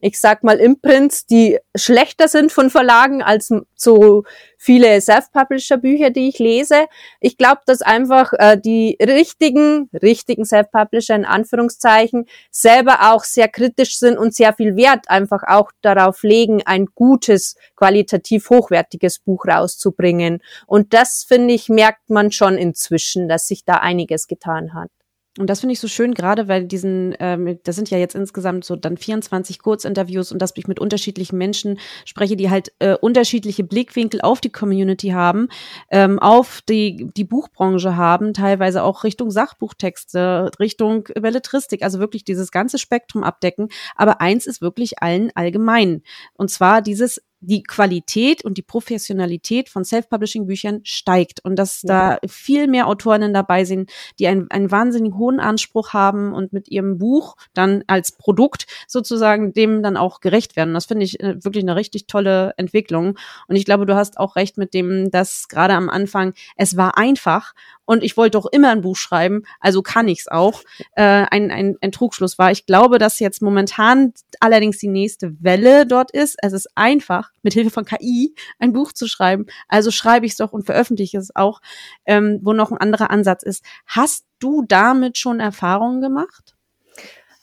ich 0.00 0.20
sag 0.20 0.44
mal, 0.44 0.58
Imprints, 0.58 1.26
die 1.26 1.58
schlechter 1.74 2.28
sind 2.28 2.52
von 2.52 2.70
Verlagen 2.70 3.22
als 3.22 3.52
so 3.74 4.24
viele 4.56 5.00
Self-Publisher-Bücher, 5.00 6.10
die 6.10 6.28
ich 6.28 6.38
lese. 6.38 6.86
Ich 7.20 7.36
glaube, 7.36 7.60
dass 7.66 7.80
einfach 7.82 8.32
äh, 8.34 8.58
die 8.58 8.96
richtigen, 9.00 9.88
richtigen 10.02 10.44
Self-Publisher 10.44 11.14
in 11.14 11.24
Anführungszeichen 11.24 12.26
selber 12.50 13.12
auch 13.12 13.24
sehr 13.24 13.48
kritisch 13.48 13.98
sind 13.98 14.18
und 14.18 14.34
sehr 14.34 14.52
viel 14.52 14.76
Wert 14.76 15.08
einfach 15.08 15.42
auch 15.46 15.70
darauf 15.80 16.22
legen, 16.22 16.62
ein 16.64 16.86
gutes, 16.94 17.56
qualitativ 17.76 18.50
hochwertiges 18.50 19.20
Buch 19.20 19.46
rauszubringen. 19.46 20.42
Und 20.66 20.92
das, 20.92 21.24
finde 21.26 21.54
ich, 21.54 21.68
merkt 21.68 22.10
man 22.10 22.32
schon 22.32 22.58
inzwischen, 22.58 23.28
dass 23.28 23.46
sich 23.46 23.64
da 23.64 23.74
einiges 23.74 24.26
getan 24.26 24.74
hat. 24.74 24.90
Und 25.38 25.48
das 25.48 25.60
finde 25.60 25.74
ich 25.74 25.80
so 25.80 25.86
schön, 25.86 26.14
gerade 26.14 26.48
weil 26.48 26.64
diesen, 26.64 27.14
ähm, 27.20 27.58
das 27.62 27.76
sind 27.76 27.90
ja 27.90 27.98
jetzt 27.98 28.14
insgesamt 28.16 28.64
so 28.64 28.74
dann 28.74 28.96
24 28.96 29.60
Kurzinterviews 29.60 30.32
und 30.32 30.42
dass 30.42 30.52
ich 30.56 30.66
mit 30.66 30.80
unterschiedlichen 30.80 31.38
Menschen 31.38 31.78
spreche, 32.04 32.36
die 32.36 32.50
halt 32.50 32.72
äh, 32.80 32.96
unterschiedliche 32.96 33.62
Blickwinkel 33.62 34.20
auf 34.20 34.40
die 34.40 34.50
Community 34.50 35.10
haben, 35.10 35.48
ähm, 35.90 36.18
auf 36.18 36.60
die, 36.68 37.10
die 37.16 37.24
Buchbranche 37.24 37.96
haben, 37.96 38.34
teilweise 38.34 38.82
auch 38.82 39.04
Richtung 39.04 39.30
Sachbuchtexte, 39.30 40.50
Richtung 40.58 41.04
Belletristik, 41.14 41.82
also 41.82 42.00
wirklich 42.00 42.24
dieses 42.24 42.50
ganze 42.50 42.78
Spektrum 42.78 43.22
abdecken. 43.22 43.68
Aber 43.94 44.20
eins 44.20 44.46
ist 44.46 44.60
wirklich 44.60 45.00
allen 45.02 45.30
allgemein. 45.36 46.02
Und 46.34 46.50
zwar 46.50 46.82
dieses 46.82 47.22
die 47.40 47.62
Qualität 47.62 48.44
und 48.44 48.58
die 48.58 48.62
Professionalität 48.62 49.68
von 49.68 49.84
Self-Publishing-Büchern 49.84 50.80
steigt 50.82 51.44
und 51.44 51.56
dass 51.56 51.82
ja. 51.82 52.18
da 52.18 52.28
viel 52.28 52.66
mehr 52.66 52.86
Autorinnen 52.86 53.32
dabei 53.32 53.64
sind, 53.64 53.90
die 54.18 54.26
einen, 54.26 54.50
einen 54.50 54.70
wahnsinnig 54.70 55.14
hohen 55.14 55.40
Anspruch 55.40 55.92
haben 55.92 56.32
und 56.32 56.52
mit 56.52 56.68
ihrem 56.68 56.98
Buch 56.98 57.36
dann 57.54 57.84
als 57.86 58.12
Produkt 58.12 58.66
sozusagen 58.86 59.52
dem 59.52 59.82
dann 59.82 59.96
auch 59.96 60.20
gerecht 60.20 60.56
werden. 60.56 60.74
Das 60.74 60.86
finde 60.86 61.04
ich 61.04 61.20
äh, 61.20 61.42
wirklich 61.44 61.64
eine 61.64 61.76
richtig 61.76 62.06
tolle 62.06 62.54
Entwicklung. 62.56 63.18
Und 63.46 63.56
ich 63.56 63.64
glaube, 63.64 63.86
du 63.86 63.94
hast 63.94 64.18
auch 64.18 64.36
recht 64.36 64.58
mit 64.58 64.74
dem, 64.74 65.10
dass 65.10 65.48
gerade 65.48 65.74
am 65.74 65.88
Anfang 65.88 66.34
es 66.56 66.76
war 66.76 66.98
einfach 66.98 67.54
und 67.88 68.04
ich 68.04 68.18
wollte 68.18 68.38
doch 68.38 68.44
immer 68.44 68.70
ein 68.70 68.82
Buch 68.82 68.96
schreiben, 68.96 69.44
also 69.60 69.80
kann 69.80 70.08
ich's 70.08 70.28
auch, 70.28 70.62
äh, 70.94 71.24
ein, 71.30 71.50
ein, 71.50 71.76
ein 71.80 71.90
Trugschluss 71.90 72.38
war. 72.38 72.50
Ich 72.50 72.66
glaube, 72.66 72.98
dass 72.98 73.18
jetzt 73.18 73.40
momentan 73.40 74.12
allerdings 74.40 74.76
die 74.76 74.88
nächste 74.88 75.42
Welle 75.42 75.86
dort 75.86 76.10
ist. 76.10 76.36
Es 76.42 76.52
ist 76.52 76.68
einfach, 76.74 77.27
mit 77.42 77.54
Hilfe 77.54 77.70
von 77.70 77.84
KI 77.84 78.34
ein 78.58 78.72
Buch 78.72 78.92
zu 78.92 79.06
schreiben. 79.06 79.46
Also 79.68 79.90
schreibe 79.90 80.26
ich 80.26 80.32
es 80.32 80.38
doch 80.38 80.52
und 80.52 80.66
veröffentliche 80.66 81.18
es 81.18 81.34
auch, 81.34 81.60
ähm, 82.06 82.40
wo 82.42 82.52
noch 82.52 82.70
ein 82.70 82.78
anderer 82.78 83.10
Ansatz 83.10 83.42
ist. 83.42 83.64
Hast 83.86 84.26
du 84.38 84.64
damit 84.66 85.18
schon 85.18 85.40
Erfahrungen 85.40 86.00
gemacht? 86.00 86.54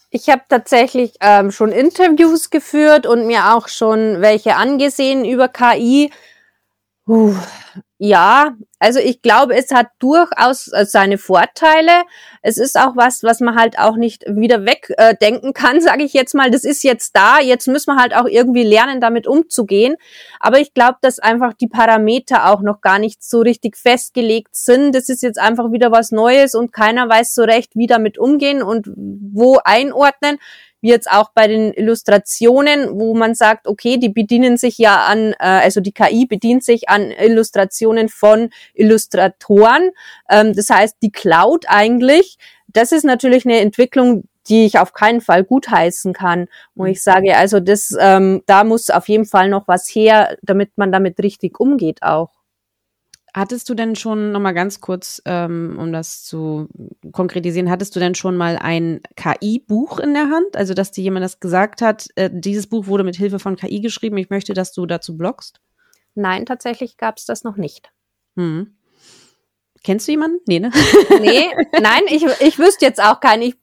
Ich 0.10 0.30
habe 0.30 0.44
tatsächlich 0.48 1.16
ähm, 1.20 1.52
schon 1.52 1.72
Interviews 1.72 2.50
geführt 2.50 3.06
und 3.06 3.28
mir 3.28 3.54
auch 3.54 3.68
schon 3.68 4.22
welche 4.22 4.56
angesehen 4.56 5.26
über 5.26 5.50
KI. 5.50 6.12
Puh, 7.06 7.36
ja, 7.98 8.56
also 8.80 9.00
ich 9.00 9.22
glaube, 9.22 9.56
es 9.56 9.72
hat 9.72 9.88
durchaus 10.00 10.72
äh, 10.72 10.86
seine 10.86 11.18
Vorteile. 11.18 12.04
Es 12.42 12.58
ist 12.58 12.78
auch 12.78 12.96
was, 12.96 13.24
was 13.24 13.40
man 13.40 13.56
halt 13.56 13.80
auch 13.80 13.96
nicht 13.96 14.24
wieder 14.28 14.66
wegdenken 14.66 15.50
äh, 15.50 15.54
kann, 15.54 15.82
sage 15.82 16.04
ich 16.04 16.14
jetzt 16.14 16.36
mal. 16.36 16.52
Das 16.52 16.64
ist 16.64 16.84
jetzt 16.84 17.16
da, 17.16 17.40
jetzt 17.40 17.68
müssen 17.68 17.94
wir 17.94 18.02
halt 18.02 18.16
auch 18.16 18.28
irgendwie 18.28 18.64
lernen, 18.64 19.00
damit 19.00 19.28
umzugehen. 19.28 19.96
Aber 20.40 20.60
ich 20.60 20.74
glaube, 20.74 20.98
dass 21.02 21.20
einfach 21.20 21.54
die 21.54 21.68
Parameter 21.68 22.52
auch 22.52 22.62
noch 22.62 22.82
gar 22.82 23.00
nicht 23.00 23.24
so 23.24 23.40
richtig 23.40 23.78
festgelegt 23.78 24.56
sind. 24.56 24.94
Das 24.94 25.10
ist 25.10 25.24
jetzt 25.24 25.40
einfach 25.40 25.72
wieder 25.72 25.92
was 25.92 26.12
Neues 26.12 26.54
und 26.54 26.74
keiner 26.74 27.08
weiß 27.08 27.34
so 27.34 27.44
recht, 27.44 27.76
wie 27.76 27.88
damit 27.88 28.18
umgehen 28.18 28.62
und 28.62 28.88
wo 28.96 29.60
einordnen 29.64 30.38
wie 30.86 30.90
jetzt 30.90 31.10
auch 31.10 31.32
bei 31.34 31.48
den 31.48 31.74
Illustrationen, 31.74 33.00
wo 33.00 33.16
man 33.16 33.34
sagt, 33.34 33.68
okay, 33.68 33.98
die 33.98 34.10
bedienen 34.10 34.56
sich 34.56 34.78
ja 34.78 35.06
an, 35.06 35.34
äh, 35.34 35.36
also 35.40 35.82
die 35.82 35.92
KI 35.92 36.28
bedient 36.28 36.64
sich 36.64 36.90
an 36.90 37.10
Illustrationen 37.10 38.08
von 38.08 38.52
Illustratoren. 38.76 39.92
Ähm, 40.30 40.54
das 40.54 40.70
heißt, 40.70 40.98
die 41.02 41.12
Cloud 41.12 41.66
eigentlich, 41.68 42.38
das 42.68 42.92
ist 42.92 43.04
natürlich 43.04 43.46
eine 43.46 43.60
Entwicklung, 43.60 44.26
die 44.48 44.66
ich 44.66 44.78
auf 44.80 44.94
keinen 44.94 45.22
Fall 45.22 45.44
gutheißen 45.44 46.14
kann, 46.14 46.48
wo 46.76 46.86
ich 46.86 47.02
sage, 47.02 47.36
also 47.36 47.60
das, 47.60 47.96
ähm, 48.00 48.44
da 48.46 48.64
muss 48.64 48.90
auf 48.90 49.08
jeden 49.08 49.26
Fall 49.26 49.50
noch 49.50 49.68
was 49.68 49.88
her, 49.88 50.38
damit 50.42 50.78
man 50.78 50.92
damit 50.92 51.20
richtig 51.20 51.60
umgeht 51.60 52.04
auch. 52.04 52.30
Hattest 53.36 53.68
du 53.68 53.74
denn 53.74 53.98
schon 53.98 54.32
noch 54.32 54.40
mal 54.40 54.54
ganz 54.54 54.80
kurz, 54.80 55.22
ähm, 55.26 55.78
um 55.78 55.92
das 55.92 56.24
zu 56.24 56.70
konkretisieren, 57.12 57.70
hattest 57.70 57.94
du 57.94 58.00
denn 58.00 58.16
schon 58.16 58.38
mal 58.38 58.58
ein 58.58 59.02
KI-Buch 59.18 60.00
in 60.00 60.14
der 60.14 60.30
Hand? 60.30 60.56
Also, 60.56 60.74
dass 60.74 60.92
dir 60.92 61.04
jemand 61.04 61.26
das 61.26 61.42
gesagt 61.42 61.82
hat, 61.82 62.08
äh, 62.16 62.30
dieses 62.32 62.68
Buch 62.68 62.88
wurde 62.88 63.04
mit 63.04 63.18
Hilfe 63.18 63.40
von 63.40 63.58
KI 63.58 63.82
geschrieben, 63.82 64.16
ich 64.18 64.30
möchte, 64.30 64.54
dass 64.54 64.72
du 64.72 64.86
dazu 64.86 65.18
bloggst? 65.18 65.60
Nein, 66.14 66.46
tatsächlich 66.46 66.96
gab 66.96 67.18
es 67.18 67.26
das 67.26 67.44
noch 67.44 67.58
nicht. 67.58 67.92
Hm. 68.36 68.76
Kennst 69.86 70.08
du 70.08 70.14
jemanden? 70.14 70.40
Nee, 70.48 70.60
ne? 70.60 70.72
Nee, 71.22 71.52
nein, 71.80 72.02
ich, 72.08 72.26
ich 72.40 72.58
wüsste 72.58 72.86
jetzt 72.86 73.00
auch 73.02 73.20
keinen. 73.20 73.44
Ich 73.44 73.56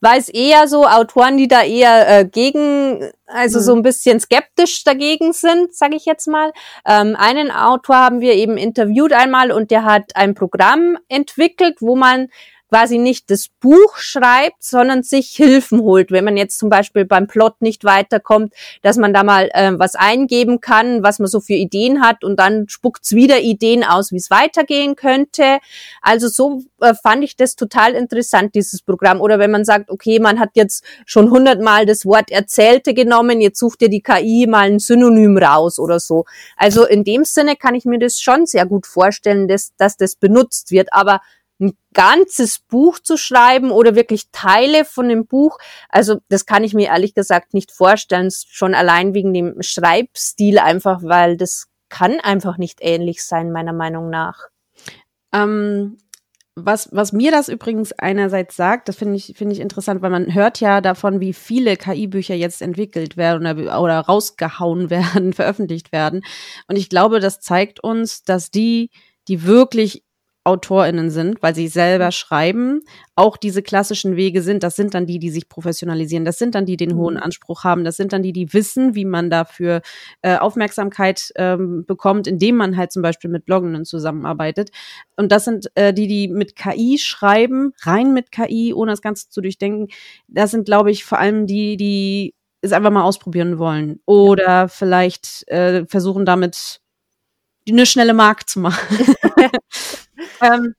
weiß 0.00 0.28
eher 0.28 0.68
so 0.68 0.86
Autoren, 0.86 1.36
die 1.36 1.48
da 1.48 1.62
eher 1.62 2.20
äh, 2.20 2.24
gegen, 2.24 3.10
also 3.26 3.58
mhm. 3.58 3.62
so 3.64 3.74
ein 3.74 3.82
bisschen 3.82 4.20
skeptisch 4.20 4.84
dagegen 4.84 5.32
sind, 5.32 5.74
sage 5.74 5.96
ich 5.96 6.04
jetzt 6.04 6.28
mal. 6.28 6.52
Ähm, 6.86 7.16
einen 7.18 7.50
Autor 7.50 7.96
haben 7.96 8.20
wir 8.20 8.34
eben 8.34 8.56
interviewt 8.56 9.12
einmal 9.12 9.50
und 9.50 9.72
der 9.72 9.84
hat 9.84 10.14
ein 10.14 10.34
Programm 10.34 10.96
entwickelt, 11.08 11.78
wo 11.80 11.96
man 11.96 12.28
quasi 12.74 12.98
nicht 12.98 13.30
das 13.30 13.46
Buch 13.60 13.98
schreibt, 13.98 14.64
sondern 14.64 15.04
sich 15.04 15.28
Hilfen 15.28 15.80
holt. 15.82 16.10
Wenn 16.10 16.24
man 16.24 16.36
jetzt 16.36 16.58
zum 16.58 16.70
Beispiel 16.70 17.04
beim 17.04 17.28
Plot 17.28 17.62
nicht 17.62 17.84
weiterkommt, 17.84 18.52
dass 18.82 18.96
man 18.96 19.14
da 19.14 19.22
mal 19.22 19.48
äh, 19.54 19.78
was 19.78 19.94
eingeben 19.94 20.60
kann, 20.60 21.04
was 21.04 21.20
man 21.20 21.28
so 21.28 21.38
für 21.38 21.52
Ideen 21.52 22.02
hat 22.02 22.24
und 22.24 22.36
dann 22.36 22.68
spuckt's 22.68 23.12
wieder 23.12 23.38
Ideen 23.38 23.84
aus, 23.84 24.10
wie 24.10 24.16
es 24.16 24.28
weitergehen 24.28 24.96
könnte. 24.96 25.58
Also 26.02 26.26
so 26.26 26.62
äh, 26.80 26.94
fand 26.94 27.22
ich 27.22 27.36
das 27.36 27.54
total 27.54 27.92
interessant, 27.92 28.56
dieses 28.56 28.82
Programm. 28.82 29.20
Oder 29.20 29.38
wenn 29.38 29.52
man 29.52 29.64
sagt, 29.64 29.88
okay, 29.88 30.18
man 30.18 30.40
hat 30.40 30.50
jetzt 30.54 30.84
schon 31.06 31.30
hundertmal 31.30 31.86
das 31.86 32.04
Wort 32.04 32.32
Erzählte 32.32 32.92
genommen, 32.92 33.40
jetzt 33.40 33.60
sucht 33.60 33.82
dir 33.82 33.88
die 33.88 34.02
KI 34.02 34.48
mal 34.48 34.66
ein 34.66 34.80
Synonym 34.80 35.38
raus 35.38 35.78
oder 35.78 36.00
so. 36.00 36.24
Also 36.56 36.84
in 36.84 37.04
dem 37.04 37.24
Sinne 37.24 37.54
kann 37.54 37.76
ich 37.76 37.84
mir 37.84 38.00
das 38.00 38.20
schon 38.20 38.46
sehr 38.46 38.66
gut 38.66 38.88
vorstellen, 38.88 39.46
dass, 39.46 39.76
dass 39.76 39.96
das 39.96 40.16
benutzt 40.16 40.72
wird. 40.72 40.92
Aber 40.92 41.20
ein 41.64 41.76
ganzes 41.92 42.58
Buch 42.58 42.98
zu 42.98 43.16
schreiben 43.16 43.70
oder 43.70 43.94
wirklich 43.94 44.30
Teile 44.32 44.84
von 44.84 45.08
dem 45.08 45.26
Buch. 45.26 45.58
Also 45.88 46.18
das 46.28 46.46
kann 46.46 46.64
ich 46.64 46.74
mir 46.74 46.88
ehrlich 46.88 47.14
gesagt 47.14 47.54
nicht 47.54 47.72
vorstellen, 47.72 48.30
schon 48.30 48.74
allein 48.74 49.14
wegen 49.14 49.32
dem 49.32 49.60
Schreibstil 49.60 50.58
einfach, 50.58 51.02
weil 51.02 51.36
das 51.36 51.66
kann 51.88 52.20
einfach 52.20 52.58
nicht 52.58 52.78
ähnlich 52.80 53.24
sein, 53.24 53.52
meiner 53.52 53.72
Meinung 53.72 54.10
nach. 54.10 54.48
Ähm, 55.32 55.98
was, 56.56 56.88
was 56.92 57.12
mir 57.12 57.32
das 57.32 57.48
übrigens 57.48 57.92
einerseits 57.92 58.54
sagt, 58.54 58.88
das 58.88 58.96
finde 58.96 59.16
ich, 59.16 59.34
finde 59.36 59.54
ich 59.54 59.60
interessant, 59.60 60.02
weil 60.02 60.10
man 60.10 60.32
hört 60.34 60.60
ja 60.60 60.80
davon, 60.80 61.18
wie 61.18 61.32
viele 61.32 61.76
KI-Bücher 61.76 62.34
jetzt 62.34 62.62
entwickelt 62.62 63.16
werden 63.16 63.46
oder, 63.46 63.80
oder 63.80 64.00
rausgehauen 64.00 64.88
werden, 64.90 65.32
veröffentlicht 65.32 65.92
werden. 65.92 66.22
Und 66.68 66.76
ich 66.76 66.88
glaube, 66.88 67.18
das 67.20 67.40
zeigt 67.40 67.80
uns, 67.80 68.22
dass 68.22 68.50
die, 68.50 68.90
die 69.26 69.44
wirklich 69.44 70.04
AutorInnen 70.44 71.08
sind, 71.10 71.42
weil 71.42 71.54
sie 71.54 71.68
selber 71.68 72.12
schreiben, 72.12 72.82
auch 73.16 73.38
diese 73.38 73.62
klassischen 73.62 74.16
Wege 74.16 74.42
sind. 74.42 74.62
Das 74.62 74.76
sind 74.76 74.92
dann 74.92 75.06
die, 75.06 75.18
die 75.18 75.30
sich 75.30 75.48
professionalisieren. 75.48 76.26
Das 76.26 76.38
sind 76.38 76.54
dann 76.54 76.66
die, 76.66 76.76
die 76.76 76.86
den 76.86 76.96
hohen 76.96 77.14
mhm. 77.14 77.22
Anspruch 77.22 77.64
haben. 77.64 77.84
Das 77.84 77.96
sind 77.96 78.12
dann 78.12 78.22
die, 78.22 78.32
die 78.32 78.52
wissen, 78.52 78.94
wie 78.94 79.06
man 79.06 79.30
dafür 79.30 79.80
äh, 80.22 80.36
Aufmerksamkeit 80.36 81.32
ähm, 81.36 81.84
bekommt, 81.86 82.26
indem 82.26 82.56
man 82.56 82.76
halt 82.76 82.92
zum 82.92 83.02
Beispiel 83.02 83.30
mit 83.30 83.46
Bloggenden 83.46 83.84
zusammenarbeitet. 83.86 84.70
Und 85.16 85.32
das 85.32 85.44
sind 85.44 85.70
äh, 85.76 85.94
die, 85.94 86.06
die 86.06 86.28
mit 86.28 86.56
KI 86.56 86.98
schreiben, 86.98 87.72
rein 87.82 88.12
mit 88.12 88.30
KI, 88.30 88.74
ohne 88.74 88.92
das 88.92 89.02
Ganze 89.02 89.30
zu 89.30 89.40
durchdenken. 89.40 89.88
Das 90.28 90.50
sind, 90.50 90.66
glaube 90.66 90.90
ich, 90.90 91.04
vor 91.04 91.18
allem 91.18 91.46
die, 91.46 91.76
die 91.76 92.34
es 92.60 92.72
einfach 92.72 92.90
mal 92.90 93.02
ausprobieren 93.02 93.58
wollen 93.58 94.00
oder 94.06 94.68
vielleicht 94.68 95.46
äh, 95.48 95.86
versuchen 95.86 96.24
damit 96.24 96.80
eine 97.68 97.86
schnelle 97.86 98.14
Mark 98.14 98.48
zu 98.48 98.60
machen. 98.60 99.06
ähm, 100.40 100.74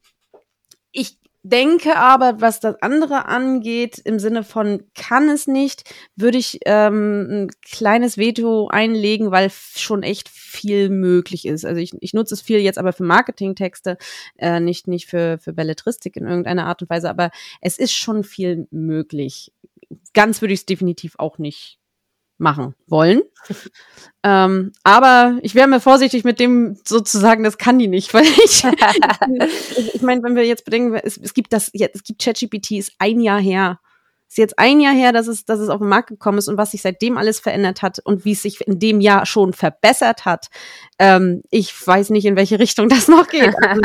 ich 0.91 1.17
denke 1.43 1.95
aber, 1.95 2.41
was 2.41 2.59
das 2.59 2.81
andere 2.81 3.27
angeht, 3.27 3.99
im 4.03 4.17
Sinne 4.17 4.43
von 4.43 4.83
kann 4.95 5.29
es 5.29 5.45
nicht, 5.45 5.83
würde 6.15 6.39
ich 6.39 6.59
ähm, 6.65 7.27
ein 7.29 7.51
kleines 7.61 8.17
Veto 8.17 8.67
einlegen, 8.67 9.29
weil 9.29 9.51
schon 9.51 10.01
echt 10.01 10.27
viel 10.27 10.89
möglich 10.89 11.45
ist. 11.45 11.63
Also 11.63 11.79
ich, 11.79 11.91
ich 11.99 12.15
nutze 12.15 12.33
es 12.33 12.41
viel 12.41 12.59
jetzt 12.59 12.79
aber 12.79 12.93
für 12.93 13.03
Marketingtexte, 13.03 13.97
äh, 14.37 14.59
nicht, 14.59 14.87
nicht 14.87 15.05
für, 15.05 15.37
für 15.37 15.53
Belletristik 15.53 16.15
in 16.15 16.25
irgendeiner 16.25 16.65
Art 16.65 16.81
und 16.81 16.89
Weise, 16.89 17.11
aber 17.11 17.29
es 17.61 17.77
ist 17.77 17.93
schon 17.93 18.23
viel 18.23 18.67
möglich. 18.71 19.53
Ganz 20.15 20.41
würde 20.41 20.55
ich 20.55 20.61
es 20.61 20.65
definitiv 20.65 21.13
auch 21.19 21.37
nicht 21.37 21.77
machen 22.37 22.75
wollen. 22.87 23.21
ähm, 24.23 24.73
aber 24.83 25.37
ich 25.41 25.55
wäre 25.55 25.67
mir 25.67 25.79
vorsichtig 25.79 26.23
mit 26.23 26.39
dem 26.39 26.77
sozusagen, 26.83 27.43
das 27.43 27.57
kann 27.57 27.79
die 27.79 27.87
nicht, 27.87 28.13
weil 28.13 28.23
ich, 28.23 28.63
ich, 29.93 30.01
meine, 30.01 30.23
wenn 30.23 30.35
wir 30.35 30.45
jetzt 30.45 30.65
bedenken, 30.65 30.95
es, 30.95 31.17
es 31.17 31.33
gibt 31.33 31.53
das, 31.53 31.71
es 31.73 32.03
gibt 32.03 32.21
ChatGPT, 32.21 32.71
ist 32.71 32.93
ein 32.99 33.19
Jahr 33.19 33.39
her 33.39 33.79
ist 34.35 34.37
jetzt 34.37 34.59
ein 34.59 34.81
Jahr 34.81 34.93
her, 34.93 35.13
dass 35.13 35.27
es, 35.27 35.45
dass 35.45 35.61
es 35.61 35.69
auf 35.69 35.79
den 35.79 35.87
Markt 35.87 36.09
gekommen 36.09 36.37
ist 36.37 36.49
und 36.49 36.57
was 36.57 36.71
sich 36.71 36.81
seitdem 36.81 37.17
alles 37.17 37.39
verändert 37.39 37.81
hat 37.81 37.99
und 38.03 38.25
wie 38.25 38.33
es 38.33 38.41
sich 38.41 38.59
in 38.67 38.79
dem 38.79 38.99
Jahr 38.99 39.25
schon 39.25 39.53
verbessert 39.53 40.25
hat. 40.25 40.47
Ähm, 40.99 41.41
ich 41.51 41.73
weiß 41.87 42.09
nicht, 42.09 42.25
in 42.25 42.35
welche 42.35 42.59
Richtung 42.59 42.89
das 42.89 43.07
noch 43.07 43.27
geht. 43.29 43.53
Also, 43.65 43.81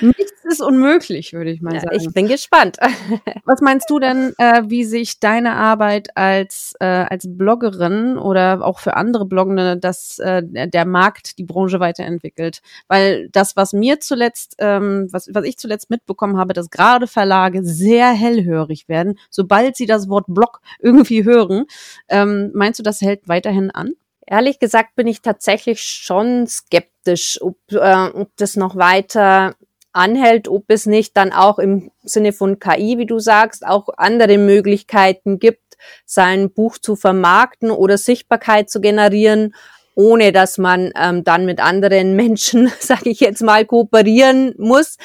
nichts 0.00 0.44
ist 0.44 0.60
unmöglich, 0.60 1.32
würde 1.32 1.50
ich 1.50 1.60
mal 1.60 1.74
ja, 1.74 1.80
sagen. 1.80 1.96
Ich 1.96 2.12
bin 2.12 2.26
gespannt. 2.26 2.76
Was 3.44 3.60
meinst 3.60 3.88
du 3.90 3.98
denn, 3.98 4.34
äh, 4.38 4.62
wie 4.66 4.84
sich 4.84 5.20
deine 5.20 5.52
Arbeit 5.52 6.16
als, 6.16 6.74
äh, 6.80 6.84
als 6.84 7.26
Bloggerin 7.28 8.18
oder 8.18 8.64
auch 8.64 8.80
für 8.80 8.96
andere 8.96 9.24
Bloggende, 9.24 9.76
dass 9.76 10.18
äh, 10.18 10.42
der 10.44 10.84
Markt, 10.84 11.38
die 11.38 11.44
Branche 11.44 11.80
weiterentwickelt? 11.80 12.60
Weil 12.88 13.28
das, 13.30 13.56
was 13.56 13.72
mir 13.72 14.00
zuletzt, 14.00 14.56
ähm, 14.58 15.08
was, 15.10 15.28
was 15.32 15.44
ich 15.44 15.58
zuletzt 15.58 15.90
mitbekommen 15.90 16.36
habe, 16.36 16.52
dass 16.52 16.70
gerade 16.70 17.06
Verlage 17.06 17.64
sehr 17.64 18.10
hellhörig 18.10 18.88
werden, 18.88 19.18
sobald 19.30 19.67
sobald 19.68 19.76
sie 19.76 19.86
das 19.86 20.08
Wort 20.08 20.26
Blog 20.28 20.60
irgendwie 20.80 21.24
hören. 21.24 21.66
Ähm, 22.08 22.50
meinst 22.54 22.78
du, 22.78 22.82
das 22.82 23.00
hält 23.00 23.28
weiterhin 23.28 23.70
an? 23.70 23.92
Ehrlich 24.26 24.58
gesagt 24.58 24.94
bin 24.96 25.06
ich 25.06 25.22
tatsächlich 25.22 25.82
schon 25.82 26.46
skeptisch, 26.46 27.38
ob, 27.40 27.56
äh, 27.72 28.08
ob 28.12 28.30
das 28.36 28.56
noch 28.56 28.76
weiter 28.76 29.54
anhält, 29.92 30.48
ob 30.48 30.64
es 30.68 30.86
nicht 30.86 31.16
dann 31.16 31.32
auch 31.32 31.58
im 31.58 31.90
Sinne 32.02 32.32
von 32.32 32.58
KI, 32.58 32.98
wie 32.98 33.06
du 33.06 33.18
sagst, 33.18 33.66
auch 33.66 33.88
andere 33.96 34.38
Möglichkeiten 34.38 35.38
gibt, 35.38 35.76
sein 36.04 36.50
Buch 36.50 36.78
zu 36.78 36.94
vermarkten 36.94 37.70
oder 37.70 37.96
Sichtbarkeit 37.96 38.68
zu 38.68 38.80
generieren, 38.80 39.54
ohne 39.94 40.30
dass 40.30 40.58
man 40.58 40.92
ähm, 40.94 41.24
dann 41.24 41.46
mit 41.46 41.60
anderen 41.60 42.14
Menschen, 42.16 42.70
sage 42.80 43.10
ich 43.10 43.20
jetzt 43.20 43.42
mal, 43.42 43.64
kooperieren 43.64 44.54
muss 44.58 44.98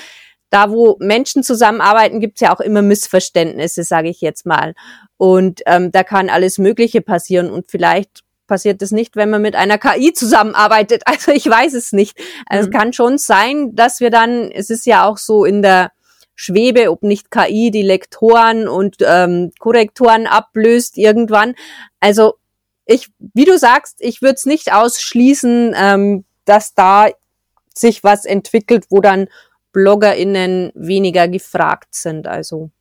da 0.54 0.70
wo 0.70 0.98
Menschen 1.00 1.42
zusammenarbeiten, 1.42 2.20
gibt 2.20 2.36
es 2.36 2.42
ja 2.42 2.56
auch 2.56 2.60
immer 2.60 2.84
Missverständnisse, 2.84 3.84
sage 3.84 4.10
ich 4.10 4.22
jetzt 4.22 4.46
mal. 4.46 4.76
Und 5.18 5.62
ähm, 5.66 5.92
da 5.92 6.04
kann 6.04 6.30
alles 6.30 6.60
Mögliche 6.60 7.02
passieren 7.02 7.50
und 7.50 7.72
vielleicht 7.72 8.24
passiert 8.46 8.80
es 8.84 8.92
nicht, 8.92 9.16
wenn 9.16 9.32
man 9.32 9.42
mit 9.42 9.56
einer 9.56 9.80
KI 9.80 10.14
zusammenarbeitet. 10.14 11.04
Also 11.08 11.32
ich 11.32 11.50
weiß 11.50 11.74
es 11.74 11.92
nicht. 11.92 12.20
Also 12.46 12.68
mhm. 12.68 12.74
Es 12.74 12.80
kann 12.80 12.94
schon 12.94 13.18
sein, 13.18 13.76
dass 13.76 14.00
wir 14.00 14.12
dann, 14.12 14.52
es 14.52 14.70
ist 14.70 14.86
ja 14.86 15.08
auch 15.08 15.18
so 15.18 15.44
in 15.44 15.64
der 15.64 15.92
Schwebe, 16.36 16.92
ob 16.92 17.02
nicht 17.02 17.32
KI 17.32 17.72
die 17.72 17.82
Lektoren 17.82 18.68
und 18.68 18.98
ähm, 19.02 19.52
Korrektoren 19.58 20.28
ablöst 20.28 21.00
irgendwann. 21.00 21.56
Also 22.00 22.36
ich, 22.86 23.10
wie 23.34 23.46
du 23.46 23.58
sagst, 23.58 23.98
ich 24.02 24.22
würde 24.22 24.36
es 24.36 24.46
nicht 24.46 24.72
ausschließen, 24.72 25.74
ähm, 25.76 26.26
dass 26.46 26.76
da 26.76 27.08
sich 27.74 28.04
was 28.04 28.26
entwickelt, 28.26 28.86
wo 28.90 29.02
dann 29.02 29.30
BloggerInnen 29.74 30.72
weniger 30.75 31.27
gefragt 31.27 31.94
sind. 31.94 32.27
Also 32.27 32.72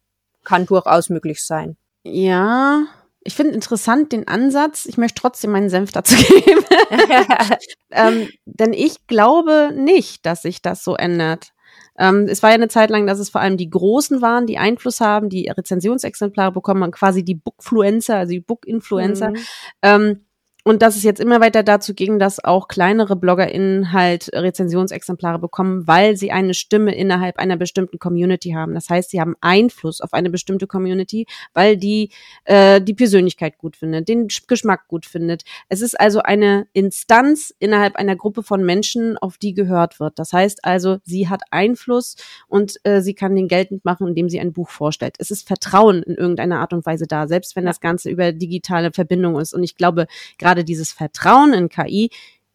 kann 0.44 0.66
durchaus 0.66 1.08
möglich 1.08 1.44
sein. 1.44 1.76
Ja, 2.04 2.87
ich 3.25 3.34
finde 3.34 3.54
interessant 3.54 4.12
den 4.12 4.26
Ansatz. 4.28 4.87
Ich 4.87 4.99
möchte 4.99 5.20
trotzdem 5.20 5.52
meinen 5.52 5.68
Senf 5.68 5.92
dazu 5.92 6.16
geben. 6.44 6.64
ähm, 7.90 8.28
denn 8.45 8.73
ich 8.73 9.06
glaube 9.06 9.73
nicht, 9.75 10.26
dass 10.26 10.43
sich 10.43 10.62
das 10.62 10.84
so 10.84 10.95
ändert. 10.97 11.52
Ähm, 11.99 12.26
es 12.28 12.43
war 12.43 12.50
ja 12.50 12.54
eine 12.54 12.69
Zeit 12.69 12.90
lang, 12.90 13.06
dass 13.06 13.19
es 13.19 13.30
vor 13.30 13.40
allem 13.40 13.56
die 13.56 13.71
Großen 13.71 14.23
waren, 14.23 14.47
die 14.47 14.58
Einfluss 14.58 15.00
haben, 15.00 15.28
die 15.28 15.49
Rezensionsexemplare 15.49 16.52
bekommen, 16.52 16.90
quasi 16.90 17.23
die 17.23 17.34
Bookfluencer, 17.34 18.17
also 18.17 18.30
die 18.30 18.40
Book-Influencer. 18.40 19.30
Mhm. 19.30 19.36
Ähm, 19.82 20.26
und 20.64 20.80
dass 20.82 20.96
es 20.96 21.02
jetzt 21.02 21.20
immer 21.20 21.40
weiter 21.40 21.64
dazu 21.64 21.92
ging, 21.92 22.20
dass 22.20 22.42
auch 22.42 22.68
kleinere 22.68 23.16
BloggerInnen 23.16 23.92
halt 23.92 24.30
Rezensionsexemplare 24.32 25.40
bekommen, 25.40 25.88
weil 25.88 26.16
sie 26.16 26.30
eine 26.30 26.54
Stimme 26.54 26.94
innerhalb 26.94 27.38
einer 27.38 27.56
bestimmten 27.56 27.98
Community 27.98 28.50
haben. 28.50 28.75
Das 28.75 28.88
heißt, 28.88 29.10
sie 29.10 29.20
haben 29.20 29.34
Einfluss 29.40 30.00
auf 30.00 30.12
eine 30.12 30.30
bestimmte 30.30 30.68
Community, 30.68 31.26
weil 31.52 31.76
die 31.76 32.10
äh, 32.44 32.80
die 32.80 32.94
Persönlichkeit 32.94 33.58
gut 33.58 33.76
findet, 33.76 34.08
den 34.08 34.28
Geschmack 34.28 34.86
gut 34.86 35.04
findet. 35.04 35.42
Es 35.68 35.80
ist 35.80 35.98
also 35.98 36.20
eine 36.20 36.68
Instanz 36.72 37.52
innerhalb 37.58 37.96
einer 37.96 38.14
Gruppe 38.14 38.44
von 38.44 38.64
Menschen, 38.64 39.18
auf 39.18 39.38
die 39.38 39.54
gehört 39.54 39.98
wird. 39.98 40.18
Das 40.18 40.32
heißt 40.32 40.64
also, 40.64 40.98
sie 41.02 41.28
hat 41.28 41.42
Einfluss 41.50 42.14
und 42.46 42.76
äh, 42.84 43.00
sie 43.00 43.14
kann 43.14 43.34
den 43.34 43.48
geltend 43.48 43.84
machen, 43.84 44.06
indem 44.06 44.28
sie 44.28 44.38
ein 44.38 44.52
Buch 44.52 44.70
vorstellt. 44.70 45.16
Es 45.18 45.32
ist 45.32 45.46
Vertrauen 45.46 46.04
in 46.04 46.14
irgendeiner 46.14 46.60
Art 46.60 46.72
und 46.72 46.86
Weise 46.86 47.06
da, 47.08 47.26
selbst 47.26 47.56
wenn 47.56 47.64
das 47.64 47.80
Ganze 47.80 48.10
über 48.10 48.30
digitale 48.30 48.92
Verbindung 48.92 49.40
ist. 49.40 49.54
Und 49.54 49.64
ich 49.64 49.76
glaube, 49.76 50.06
gerade 50.38 50.51
gerade 50.52 50.65
dieses 50.65 50.93
Vertrauen 50.93 51.54
in 51.54 51.69
KI, 51.69 52.10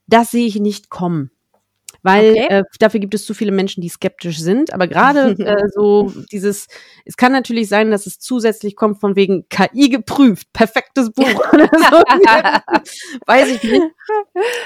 das 0.05 0.31
sehe 0.31 0.45
ich 0.45 0.59
nicht 0.59 0.89
kommen. 0.89 1.31
Weil 2.03 2.31
okay. 2.31 2.47
äh, 2.49 2.63
dafür 2.79 2.99
gibt 2.99 3.15
es 3.15 3.25
zu 3.25 3.33
viele 3.33 3.51
Menschen, 3.51 3.81
die 3.81 3.89
skeptisch 3.89 4.39
sind. 4.39 4.71
Aber 4.71 4.87
gerade 4.87 5.31
äh, 5.39 5.67
so 5.73 6.13
dieses, 6.31 6.67
es 7.05 7.17
kann 7.17 7.31
natürlich 7.31 7.67
sein, 7.67 7.89
dass 7.89 8.05
es 8.05 8.19
zusätzlich 8.19 8.75
kommt 8.75 9.01
von 9.01 9.15
wegen 9.15 9.49
KI 9.49 9.89
geprüft, 9.89 10.53
perfektes 10.53 11.11
Buch 11.11 11.25
oder 11.53 11.69
so. 11.73 11.97
Weiß 13.25 13.49
ich 13.49 13.63
nicht. 13.63 13.83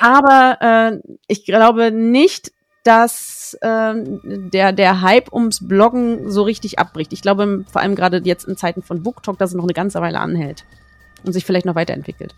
Aber 0.02 0.58
äh, 0.62 1.16
ich 1.28 1.46
glaube 1.46 1.92
nicht, 1.92 2.52
dass 2.84 3.58
äh, 3.62 3.94
der, 3.96 4.74
der 4.74 5.02
Hype 5.02 5.32
ums 5.32 5.66
Bloggen 5.68 6.30
so 6.30 6.44
richtig 6.44 6.80
abbricht. 6.80 7.14
Ich 7.14 7.22
glaube 7.22 7.64
vor 7.72 7.82
allem 7.82 7.96
gerade 7.96 8.22
jetzt 8.24 8.46
in 8.46 8.58
Zeiten 8.58 8.82
von 8.82 9.04
BookTok, 9.04 9.38
dass 9.38 9.52
es 9.52 9.56
noch 9.56 9.64
eine 9.64 9.74
ganze 9.74 10.02
Weile 10.02 10.20
anhält 10.20 10.66
und 11.24 11.32
sich 11.34 11.46
vielleicht 11.46 11.66
noch 11.66 11.76
weiterentwickelt. 11.76 12.36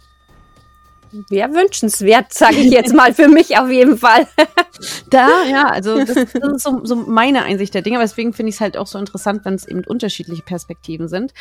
Wäre 1.30 1.54
wünschenswert, 1.54 2.34
sage 2.34 2.58
ich 2.58 2.72
jetzt 2.72 2.94
mal 2.94 3.14
für 3.14 3.28
mich 3.28 3.58
auf 3.58 3.70
jeden 3.70 3.98
Fall. 3.98 4.28
da, 5.10 5.44
ja, 5.44 5.68
also 5.68 5.98
das, 5.98 6.16
das 6.16 6.34
ist 6.34 6.64
so, 6.64 6.82
so, 6.84 6.96
meine 6.96 7.44
Einsicht 7.44 7.74
der 7.74 7.84
Dinge. 7.84 8.00
Deswegen 8.00 8.34
finde 8.34 8.50
ich 8.50 8.56
es 8.56 8.62
halt 8.62 8.78
auch 8.78 8.88
so 8.88 8.98
interessant, 8.98 9.46
wenn 9.46 9.54
es 9.54 9.68
eben 9.68 9.84
unterschiedliche 9.84 10.42
Perspektiven 10.42 11.08
sind. 11.08 11.34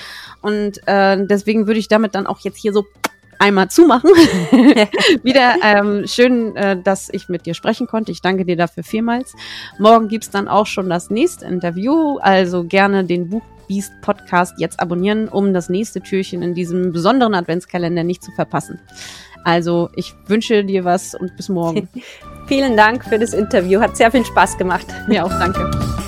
Und 0.42 0.86
äh, 0.86 1.26
deswegen 1.26 1.66
würde 1.66 1.80
ich 1.80 1.88
damit 1.88 2.14
dann 2.14 2.26
auch 2.26 2.40
jetzt 2.40 2.58
hier 2.58 2.72
so 2.72 2.84
einmal 3.38 3.68
zumachen. 3.68 4.10
Wieder 5.22 5.56
ähm, 5.62 6.06
schön, 6.06 6.54
äh, 6.54 6.80
dass 6.80 7.08
ich 7.10 7.28
mit 7.28 7.46
dir 7.46 7.54
sprechen 7.54 7.86
konnte. 7.86 8.12
Ich 8.12 8.20
danke 8.20 8.44
dir 8.44 8.56
dafür 8.56 8.84
vielmals. 8.84 9.34
Morgen 9.78 10.08
gibt's 10.08 10.30
dann 10.30 10.48
auch 10.48 10.66
schon 10.66 10.88
das 10.88 11.10
nächste 11.10 11.46
Interview. 11.46 12.18
Also 12.18 12.64
gerne 12.64 13.04
den 13.04 13.30
Buch 13.30 13.42
Beast 13.68 13.92
Podcast 14.02 14.54
jetzt 14.58 14.80
abonnieren, 14.80 15.28
um 15.28 15.54
das 15.54 15.68
nächste 15.68 16.00
Türchen 16.00 16.42
in 16.42 16.54
diesem 16.54 16.92
besonderen 16.92 17.34
Adventskalender 17.34 18.04
nicht 18.04 18.22
zu 18.22 18.30
verpassen. 18.32 18.78
Also 19.44 19.90
ich 19.94 20.14
wünsche 20.26 20.64
dir 20.64 20.84
was 20.84 21.14
und 21.14 21.36
bis 21.36 21.48
morgen. 21.48 21.88
Vielen 22.46 22.76
Dank 22.76 23.04
für 23.04 23.18
das 23.18 23.32
Interview. 23.32 23.80
Hat 23.80 23.96
sehr 23.96 24.10
viel 24.10 24.24
Spaß 24.24 24.58
gemacht. 24.58 24.86
Mir 25.08 25.24
auch, 25.24 25.30
danke. 25.30 25.92